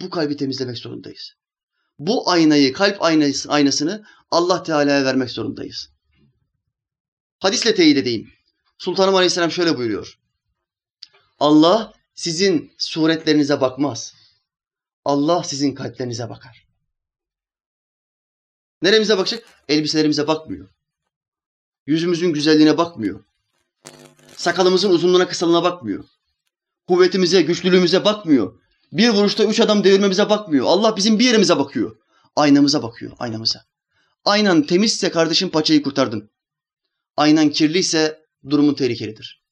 [0.00, 1.32] Bu kalbi temizlemek zorundayız.
[1.98, 5.95] Bu aynayı, kalp aynası, aynasını Allah Teala'ya vermek zorundayız.
[7.38, 8.32] Hadisle teyit edeyim.
[8.78, 10.18] Sultanım Aleyhisselam şöyle buyuruyor.
[11.38, 14.14] Allah sizin suretlerinize bakmaz.
[15.04, 16.66] Allah sizin kalplerinize bakar.
[18.82, 19.44] Neremize bakacak?
[19.68, 20.68] Elbiselerimize bakmıyor.
[21.86, 23.24] Yüzümüzün güzelliğine bakmıyor.
[24.36, 26.04] Sakalımızın uzunluğuna kısalığına bakmıyor.
[26.88, 28.60] Kuvvetimize, güçlülüğümüze bakmıyor.
[28.92, 30.66] Bir vuruşta üç adam devirmemize bakmıyor.
[30.66, 31.96] Allah bizim bir yerimize bakıyor.
[32.36, 33.64] Aynamıza bakıyor, aynamıza.
[34.24, 36.30] Aynan temizse kardeşim paçayı kurtardın.
[37.16, 39.42] Aynan kirliyse durumun tehlikelidir.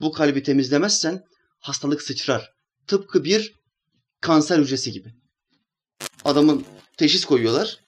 [0.00, 1.24] Bu kalbi temizlemezsen
[1.58, 2.52] hastalık sıçrar.
[2.86, 3.54] Tıpkı bir
[4.20, 5.14] kanser hücresi gibi.
[6.24, 6.66] Adamın
[6.96, 7.80] teşhis koyuyorlar.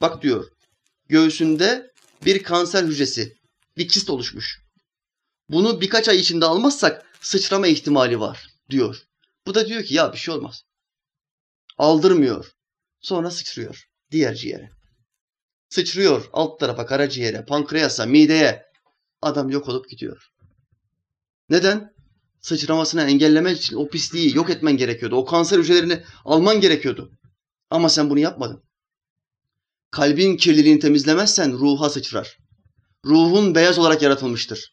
[0.00, 0.50] Bak diyor,
[1.08, 1.92] göğsünde
[2.24, 3.36] bir kanser hücresi,
[3.76, 4.60] bir kist oluşmuş.
[5.48, 9.02] Bunu birkaç ay içinde almazsak sıçrama ihtimali var diyor.
[9.46, 10.62] Bu da diyor ki ya bir şey olmaz.
[11.78, 12.52] Aldırmıyor.
[13.00, 14.77] Sonra sıçrıyor diğer ciğere.
[15.68, 18.62] Sıçrıyor alt tarafa karaciğere, pankreasa, mideye.
[19.22, 20.30] Adam yok olup gidiyor.
[21.48, 21.98] Neden?
[22.40, 25.16] sıçramasını engellemek için o pisliği yok etmen gerekiyordu.
[25.16, 27.12] O kanser hücrelerini alman gerekiyordu.
[27.70, 28.62] Ama sen bunu yapmadın.
[29.90, 32.38] Kalbin kirliliğini temizlemezsen ruha sıçrar.
[33.04, 34.72] Ruhun beyaz olarak yaratılmıştır.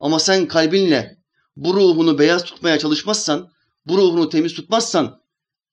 [0.00, 1.16] Ama sen kalbinle
[1.56, 3.50] bu ruhunu beyaz tutmaya çalışmazsan,
[3.86, 5.20] bu ruhunu temiz tutmazsan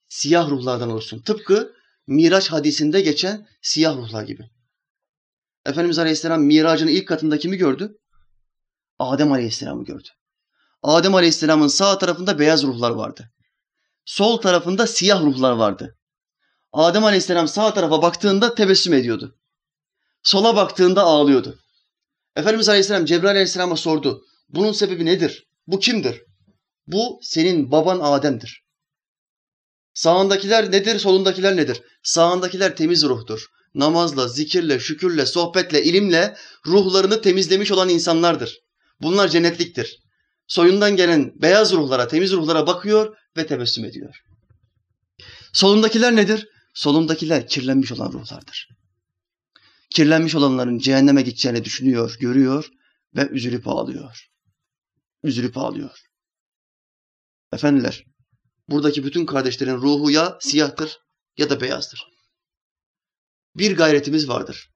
[0.08, 1.22] siyah ruhlardan olursun.
[1.22, 1.72] Tıpkı
[2.06, 4.50] Miraç hadisinde geçen siyah ruhlar gibi.
[5.66, 7.92] Efendimiz Aleyhisselam miracın ilk katında kimi gördü?
[8.98, 10.08] Adem Aleyhisselam'ı gördü.
[10.82, 13.30] Adem Aleyhisselam'ın sağ tarafında beyaz ruhlar vardı.
[14.04, 15.98] Sol tarafında siyah ruhlar vardı.
[16.72, 19.38] Adem Aleyhisselam sağ tarafa baktığında tebessüm ediyordu.
[20.22, 21.58] Sola baktığında ağlıyordu.
[22.36, 24.22] Efendimiz Aleyhisselam Cebrail Aleyhisselam'a sordu.
[24.48, 25.48] Bunun sebebi nedir?
[25.66, 26.22] Bu kimdir?
[26.86, 28.62] Bu senin baban Adem'dir.
[29.94, 31.82] Sağındakiler nedir, solundakiler nedir?
[32.02, 33.46] Sağındakiler temiz ruhtur.
[33.74, 38.58] Namazla, zikirle, şükürle, sohbetle, ilimle ruhlarını temizlemiş olan insanlardır.
[39.00, 40.02] Bunlar cennetliktir.
[40.46, 44.22] Soyundan gelen beyaz ruhlara, temiz ruhlara bakıyor ve tebessüm ediyor.
[45.52, 46.48] Solundakiler nedir?
[46.74, 48.68] Solundakiler kirlenmiş olan ruhlardır.
[49.90, 52.68] Kirlenmiş olanların cehenneme gideceğini düşünüyor, görüyor
[53.16, 54.28] ve üzülüp ağlıyor.
[55.22, 55.98] Üzülüp ağlıyor.
[57.52, 58.04] Efendiler,
[58.68, 60.98] buradaki bütün kardeşlerin ruhu ya siyahtır
[61.36, 62.11] ya da beyazdır.
[63.56, 64.70] Bir gayretimiz vardır.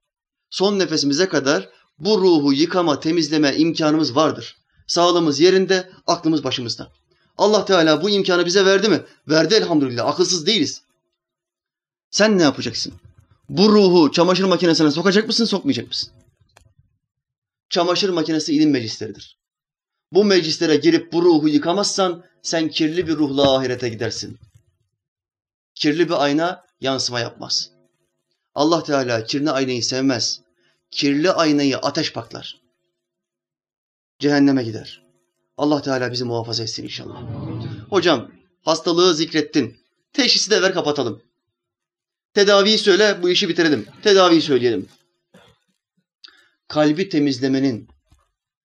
[0.51, 1.69] Son nefesimize kadar
[1.99, 4.57] bu ruhu yıkama, temizleme imkanımız vardır.
[4.87, 6.93] Sağlığımız yerinde, aklımız başımızda.
[7.39, 9.03] Allah Teala bu imkanı bize verdi mi?
[9.29, 10.07] Verdi elhamdülillah.
[10.07, 10.83] Akılsız değiliz.
[12.11, 12.93] Sen ne yapacaksın?
[13.49, 16.13] Bu ruhu çamaşır makinesine sokacak mısın, sokmayacak mısın?
[17.71, 19.39] Çamaşır makinesi ilim meclisleridir.
[20.13, 24.39] Bu meclislere girip bu ruhu yıkamazsan sen kirli bir ruhla ahirete gidersin.
[25.75, 27.76] Kirli bir ayna yansıma yapmaz.
[28.57, 30.41] Allah Teala kirli aynayı sevmez.
[30.91, 32.61] Kirli aynayı ateş paklar.
[34.19, 35.03] Cehenneme gider.
[35.57, 37.23] Allah Teala bizi muhafaza etsin inşallah.
[37.91, 38.31] Hocam
[38.63, 39.77] hastalığı zikrettin.
[40.13, 41.23] Teşhisi de ver kapatalım.
[42.35, 43.87] Tedaviyi söyle bu işi bitirelim.
[44.03, 44.89] Tedaviyi söyleyelim.
[46.69, 47.89] Kalbi temizlemenin,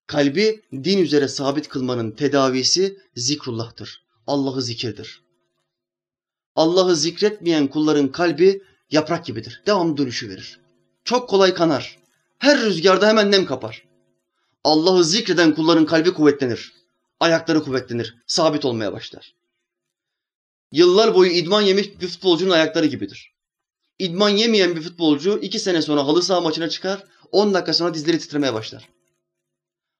[0.07, 4.03] kalbi din üzere sabit kılmanın tedavisi zikrullah'tır.
[4.27, 5.21] Allah'ı zikirdir.
[6.55, 8.61] Allah'ı zikretmeyen kulların kalbi
[8.91, 9.61] yaprak gibidir.
[9.65, 10.59] Devam dönüşü verir.
[11.03, 11.99] Çok kolay kanar.
[12.39, 13.83] Her rüzgarda hemen nem kapar.
[14.63, 16.73] Allah'ı zikreden kulların kalbi kuvvetlenir.
[17.19, 18.15] Ayakları kuvvetlenir.
[18.27, 19.33] Sabit olmaya başlar.
[20.71, 23.31] Yıllar boyu idman yemiş bir futbolcunun ayakları gibidir.
[23.99, 27.03] İdman yemeyen bir futbolcu iki sene sonra halı saha maçına çıkar.
[27.31, 28.89] On dakika sonra dizleri titremeye başlar.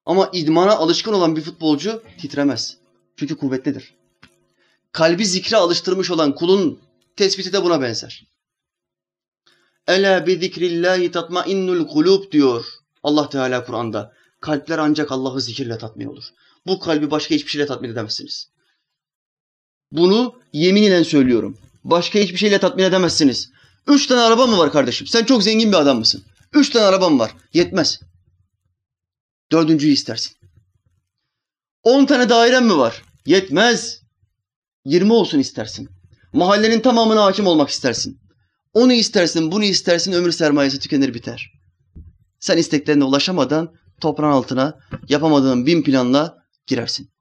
[0.06, 2.78] Ama idmana alışkın olan bir futbolcu titremez.
[3.16, 3.94] Çünkü kuvvetlidir.
[4.92, 6.80] Kalbi zikre alıştırmış olan kulun
[7.16, 8.28] tespiti de buna benzer.
[9.88, 12.66] Ela bi zikrillahi tatmainnul kulub diyor
[13.04, 14.14] Allah Teala Kur'an'da.
[14.42, 16.24] Kalpler ancak Allah'ı zikirle tatmin olur.
[16.68, 18.50] Bu kalbi başka hiçbir şeyle tatmin edemezsiniz.
[19.92, 21.58] Bunu yemin ile söylüyorum.
[21.84, 23.50] Başka hiçbir şeyle tatmin edemezsiniz.
[23.88, 25.08] Üç tane araba mı var kardeşim?
[25.08, 26.24] Sen çok zengin bir adam mısın?
[26.54, 27.32] Üç tane arabam var.
[27.54, 28.00] Yetmez.
[29.52, 30.38] Dördüncüyü istersin.
[31.84, 33.04] On tane dairen mi var?
[33.26, 34.02] Yetmez.
[34.86, 35.90] Yirmi olsun istersin.
[36.34, 38.21] Mahallenin tamamına hakim olmak istersin.
[38.74, 41.52] Onu istersin, bunu istersin, ömür sermayesi tükenir biter.
[42.40, 47.12] Sen isteklerine ulaşamadan toprağın altına yapamadığın bin planla girersin.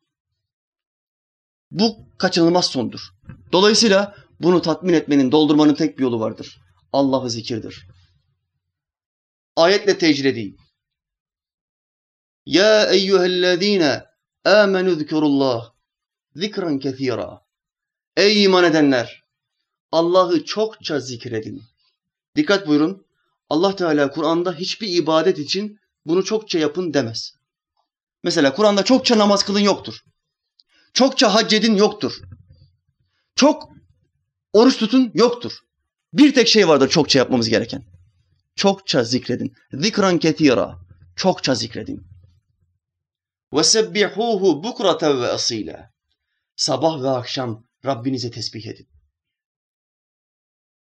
[1.71, 3.01] Bu kaçınılmaz sondur.
[3.53, 6.61] Dolayısıyla bunu tatmin etmenin, doldurmanın tek bir yolu vardır.
[6.93, 7.87] Allah'ı zikirdir.
[9.57, 10.57] Ayetle tecrübe edeyim.
[12.47, 14.05] Ya eyyühellezine
[14.45, 15.73] amenu zikrullah
[16.35, 17.41] zikran kethira.
[18.17, 19.20] Ey iman edenler!
[19.93, 21.63] Allah'ı çokça zikredin.
[22.37, 23.07] Dikkat buyurun.
[23.49, 27.35] Allah Teala Kur'an'da hiçbir ibadet için bunu çokça yapın demez.
[28.23, 30.05] Mesela Kur'an'da çokça namaz kılın yoktur.
[30.93, 32.21] Çokça hac edin yoktur.
[33.35, 33.69] Çok
[34.53, 35.53] oruç tutun yoktur.
[36.13, 37.85] Bir tek şey vardır çokça yapmamız gereken.
[38.57, 39.55] Çokça zikredin.
[39.73, 40.79] Zikran ketira.
[41.17, 42.03] Çokça zikredin.
[44.63, 45.91] Bukrata ve asila.
[46.57, 48.89] Sabah ve akşam Rabbinize tesbih edin.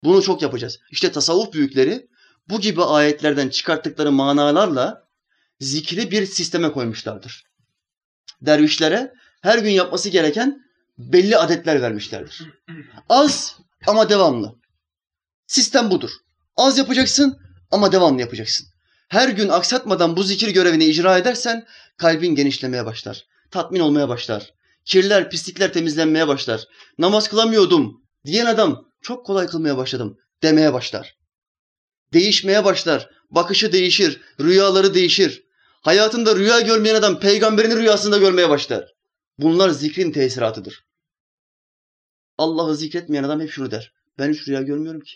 [0.04, 0.80] Bunu çok yapacağız.
[0.92, 2.08] İşte tasavvuf büyükleri
[2.50, 5.08] bu gibi ayetlerden çıkarttıkları manalarla
[5.60, 7.44] zikri bir sisteme koymuşlardır.
[8.42, 10.62] Dervişlere her gün yapması gereken
[10.98, 12.44] belli adetler vermişlerdir.
[13.10, 14.56] Az ama devamlı.
[15.48, 16.12] Sistem budur.
[16.56, 17.40] Az yapacaksın
[17.72, 18.68] ama devamlı yapacaksın.
[19.10, 21.66] Her gün aksatmadan bu zikir görevini icra edersen
[21.98, 23.26] kalbin genişlemeye başlar.
[23.52, 24.54] Tatmin olmaya başlar.
[24.86, 26.64] Kirler, pislikler temizlenmeye başlar.
[26.98, 31.18] Namaz kılamıyordum diyen adam çok kolay kılmaya başladım demeye başlar.
[32.14, 33.10] Değişmeye başlar.
[33.32, 34.22] Bakışı değişir.
[34.40, 35.44] Rüyaları değişir.
[35.82, 38.94] Hayatında rüya görmeyen adam peygamberin rüyasında görmeye başlar.
[39.38, 40.86] Bunlar zikrin tesiratıdır.
[42.38, 43.94] Allah'ı zikretmeyen adam hep şunu der.
[44.20, 45.14] Ben hiç rüya görmüyorum ki.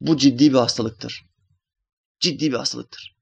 [0.00, 1.24] Bu ciddi bir hastalıktır.
[2.20, 3.16] Ciddi bir hastalıktır.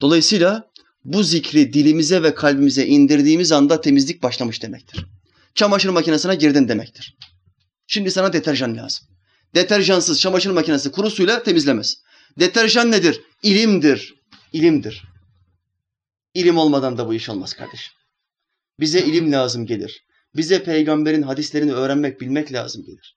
[0.00, 0.70] Dolayısıyla
[1.04, 5.06] bu zikri dilimize ve kalbimize indirdiğimiz anda temizlik başlamış demektir.
[5.54, 7.16] Çamaşır makinesine girdin demektir.
[7.86, 9.08] Şimdi sana deterjan lazım.
[9.54, 12.02] Deterjansız çamaşır makinesi kuru suyla temizlemez.
[12.38, 13.20] Deterjan nedir?
[13.42, 14.14] İlimdir.
[14.52, 15.02] İlimdir.
[16.34, 17.92] İlim olmadan da bu iş olmaz kardeşim.
[18.80, 20.04] Bize ilim lazım gelir.
[20.36, 23.16] Bize peygamberin hadislerini öğrenmek, bilmek lazım gelir.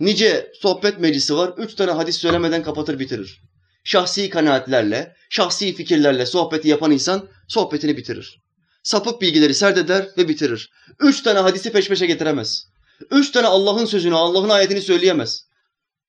[0.00, 1.54] Nice sohbet meclisi var.
[1.58, 3.42] Üç tane hadis söylemeden kapatır bitirir.
[3.84, 8.42] Şahsi kanaatlerle, şahsi fikirlerle sohbeti yapan insan sohbetini bitirir.
[8.82, 10.70] Sapık bilgileri serdeder ve bitirir.
[11.00, 12.68] Üç tane hadisi peş peşe getiremez.
[13.10, 15.46] Üç tane Allah'ın sözünü, Allah'ın ayetini söyleyemez.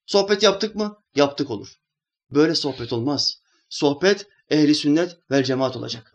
[0.06, 0.96] Sohbet yaptık mı?
[1.14, 1.68] Yaptık olur.
[2.30, 3.40] Böyle sohbet olmaz.
[3.68, 6.12] Sohbet ehli sünnet vel cemaat olacak.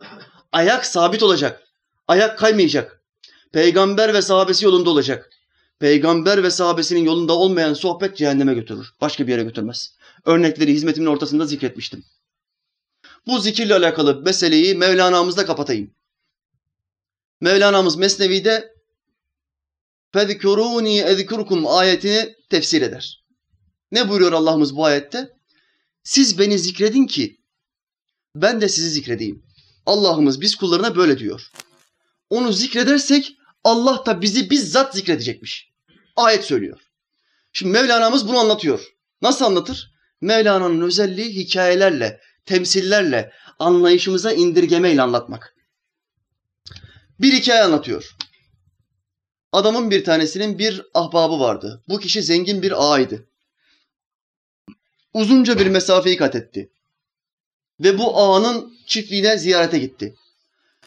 [0.52, 1.62] Ayak sabit olacak.
[2.08, 3.02] Ayak kaymayacak.
[3.52, 5.30] Peygamber ve sahabesi yolunda olacak.
[5.78, 8.94] Peygamber ve sahabesinin yolunda olmayan sohbet cehenneme götürür.
[9.00, 9.94] Başka bir yere götürmez.
[10.24, 12.04] Örnekleri hizmetimin ortasında zikretmiştim.
[13.26, 15.94] Bu zikirle alakalı meseleyi Mevlana'mızda kapatayım.
[17.40, 18.73] Mevlana'mız Mesnevi'de
[20.14, 23.24] fezkuruni ezkurkum ayetini tefsir eder.
[23.92, 25.30] Ne buyuruyor Allah'ımız bu ayette?
[26.02, 27.40] Siz beni zikredin ki
[28.34, 29.42] ben de sizi zikredeyim.
[29.86, 31.50] Allah'ımız biz kullarına böyle diyor.
[32.30, 35.72] Onu zikredersek Allah da bizi bizzat zikredecekmiş.
[36.16, 36.80] Ayet söylüyor.
[37.52, 38.94] Şimdi Mevlana'mız bunu anlatıyor.
[39.22, 39.94] Nasıl anlatır?
[40.20, 45.54] Mevlana'nın özelliği hikayelerle, temsillerle, anlayışımıza indirgemeyle anlatmak.
[47.20, 48.16] Bir hikaye anlatıyor.
[49.54, 51.82] Adamın bir tanesinin bir ahbabı vardı.
[51.88, 53.26] Bu kişi zengin bir ağaydı.
[55.12, 56.70] Uzunca bir mesafeyi kat etti.
[57.80, 60.14] Ve bu ağanın çiftliğine ziyarete gitti.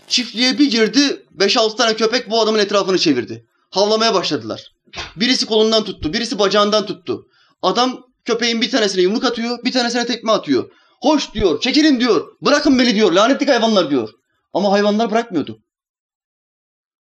[0.08, 3.46] Çiftliğe bir girdi, 5-6 tane köpek bu adamın etrafını çevirdi.
[3.70, 4.72] Havlamaya başladılar.
[5.16, 7.28] Birisi kolundan tuttu, birisi bacağından tuttu.
[7.62, 10.72] Adam köpeğin bir tanesine yumruk atıyor, bir tanesine tekme atıyor.
[11.02, 14.10] Hoş diyor, çekilin diyor, bırakın beni diyor, lanetlik hayvanlar diyor.
[14.54, 15.60] Ama hayvanlar bırakmıyordu.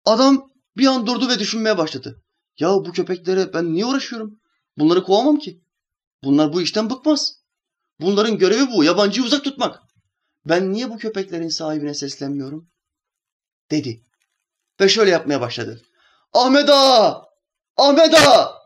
[0.04, 0.47] Adam
[0.78, 2.22] bir an durdu ve düşünmeye başladı.
[2.58, 4.40] Ya bu köpeklere ben niye uğraşıyorum?
[4.78, 5.60] Bunları kovamam ki.
[6.24, 7.38] Bunlar bu işten bıkmaz.
[8.00, 9.82] Bunların görevi bu, yabancıyı uzak tutmak.
[10.46, 12.70] Ben niye bu köpeklerin sahibine seslenmiyorum?
[13.70, 14.04] Dedi.
[14.80, 15.82] Ve şöyle yapmaya başladı.
[16.32, 17.24] Ahmet Ağa!
[17.76, 18.58] Ahmet Ağa!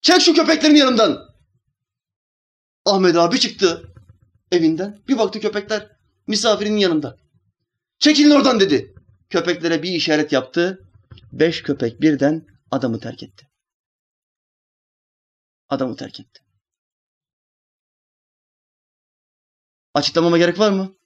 [0.00, 1.28] Çek şu köpeklerin yanımdan.
[2.84, 3.94] Ahmet Ağa bir çıktı
[4.52, 5.02] evinden.
[5.08, 5.96] Bir baktı köpekler
[6.26, 7.16] misafirinin yanında.
[7.98, 8.94] Çekilin oradan dedi.
[9.30, 10.86] Köpeklere bir işaret yaptı.
[11.32, 13.48] Beş köpek birden adamı terk etti.
[15.68, 16.42] Adamı terk etti.
[19.94, 20.96] Açıklamama gerek var mı?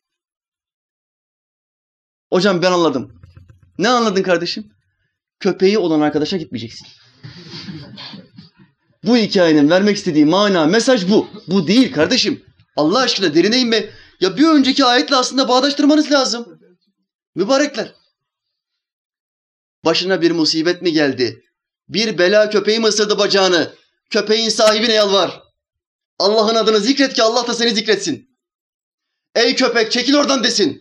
[2.32, 3.22] Hocam ben anladım.
[3.78, 4.72] Ne anladın kardeşim?
[5.40, 6.88] Köpeği olan arkadaşa gitmeyeceksin.
[9.04, 11.28] bu hikayenin vermek istediği mana, mesaj bu.
[11.48, 12.44] Bu değil kardeşim.
[12.76, 13.90] Allah aşkına derine inme.
[14.20, 16.60] Ya bir önceki ayetle aslında bağdaştırmanız lazım.
[17.34, 17.99] Mübarekler.
[19.84, 21.42] Başına bir musibet mi geldi?
[21.88, 23.74] Bir bela köpeği mi ısırdı bacağını?
[24.10, 25.42] Köpeğin sahibine yalvar.
[26.18, 28.30] Allah'ın adını zikret ki Allah da seni zikretsin.
[29.34, 30.80] Ey köpek çekil oradan desin.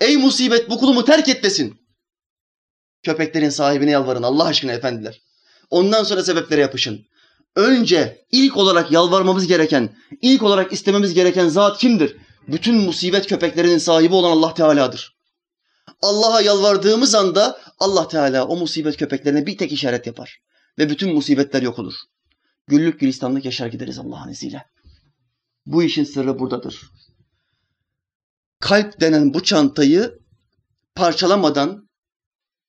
[0.00, 1.80] Ey musibet bu kulumu terk et desin.
[3.02, 5.20] Köpeklerin sahibine yalvarın Allah aşkına efendiler.
[5.70, 7.06] Ondan sonra sebeplere yapışın.
[7.56, 12.16] Önce ilk olarak yalvarmamız gereken, ilk olarak istememiz gereken zat kimdir?
[12.48, 15.20] Bütün musibet köpeklerinin sahibi olan Allah Teala'dır.
[16.02, 20.40] Allah'a yalvardığımız anda Allah Teala o musibet köpeklerine bir tek işaret yapar.
[20.78, 21.94] Ve bütün musibetler yok olur.
[22.66, 24.64] Güllük gülistanlık yaşar gideriz Allah'ın izniyle.
[25.66, 26.90] Bu işin sırrı buradadır.
[28.60, 30.18] Kalp denen bu çantayı
[30.94, 31.88] parçalamadan,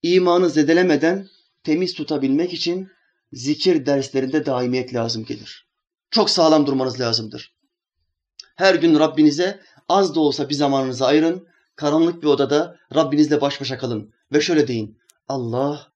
[0.01, 1.27] imanı zedelemeden
[1.63, 2.87] temiz tutabilmek için
[3.33, 5.67] zikir derslerinde daimiyet lazım gelir.
[6.11, 7.55] Çok sağlam durmanız lazımdır.
[8.55, 11.47] Her gün Rabbinize az da olsa bir zamanınızı ayırın.
[11.75, 14.13] Karanlık bir odada Rabbinizle baş başa kalın.
[14.33, 14.97] Ve şöyle deyin.
[15.31, 15.93] Allah,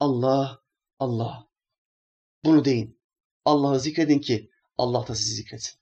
[0.00, 0.62] Allah,
[0.98, 1.48] Allah.
[2.44, 3.00] Bunu deyin.
[3.44, 5.80] Allah'ı zikredin ki Allah da sizi zikretsin.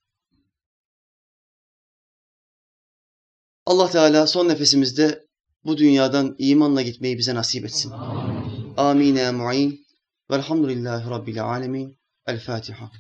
[3.67, 5.27] Allah Teala son nefesimizde
[5.65, 7.91] bu dünyadan imanla gitmeyi bize nasip etsin.
[7.91, 8.75] Amin.
[8.77, 9.87] Amin ya mu'in.
[10.31, 11.99] Velhamdülillahi Rabbil alemin.
[12.27, 12.91] El Fatiha.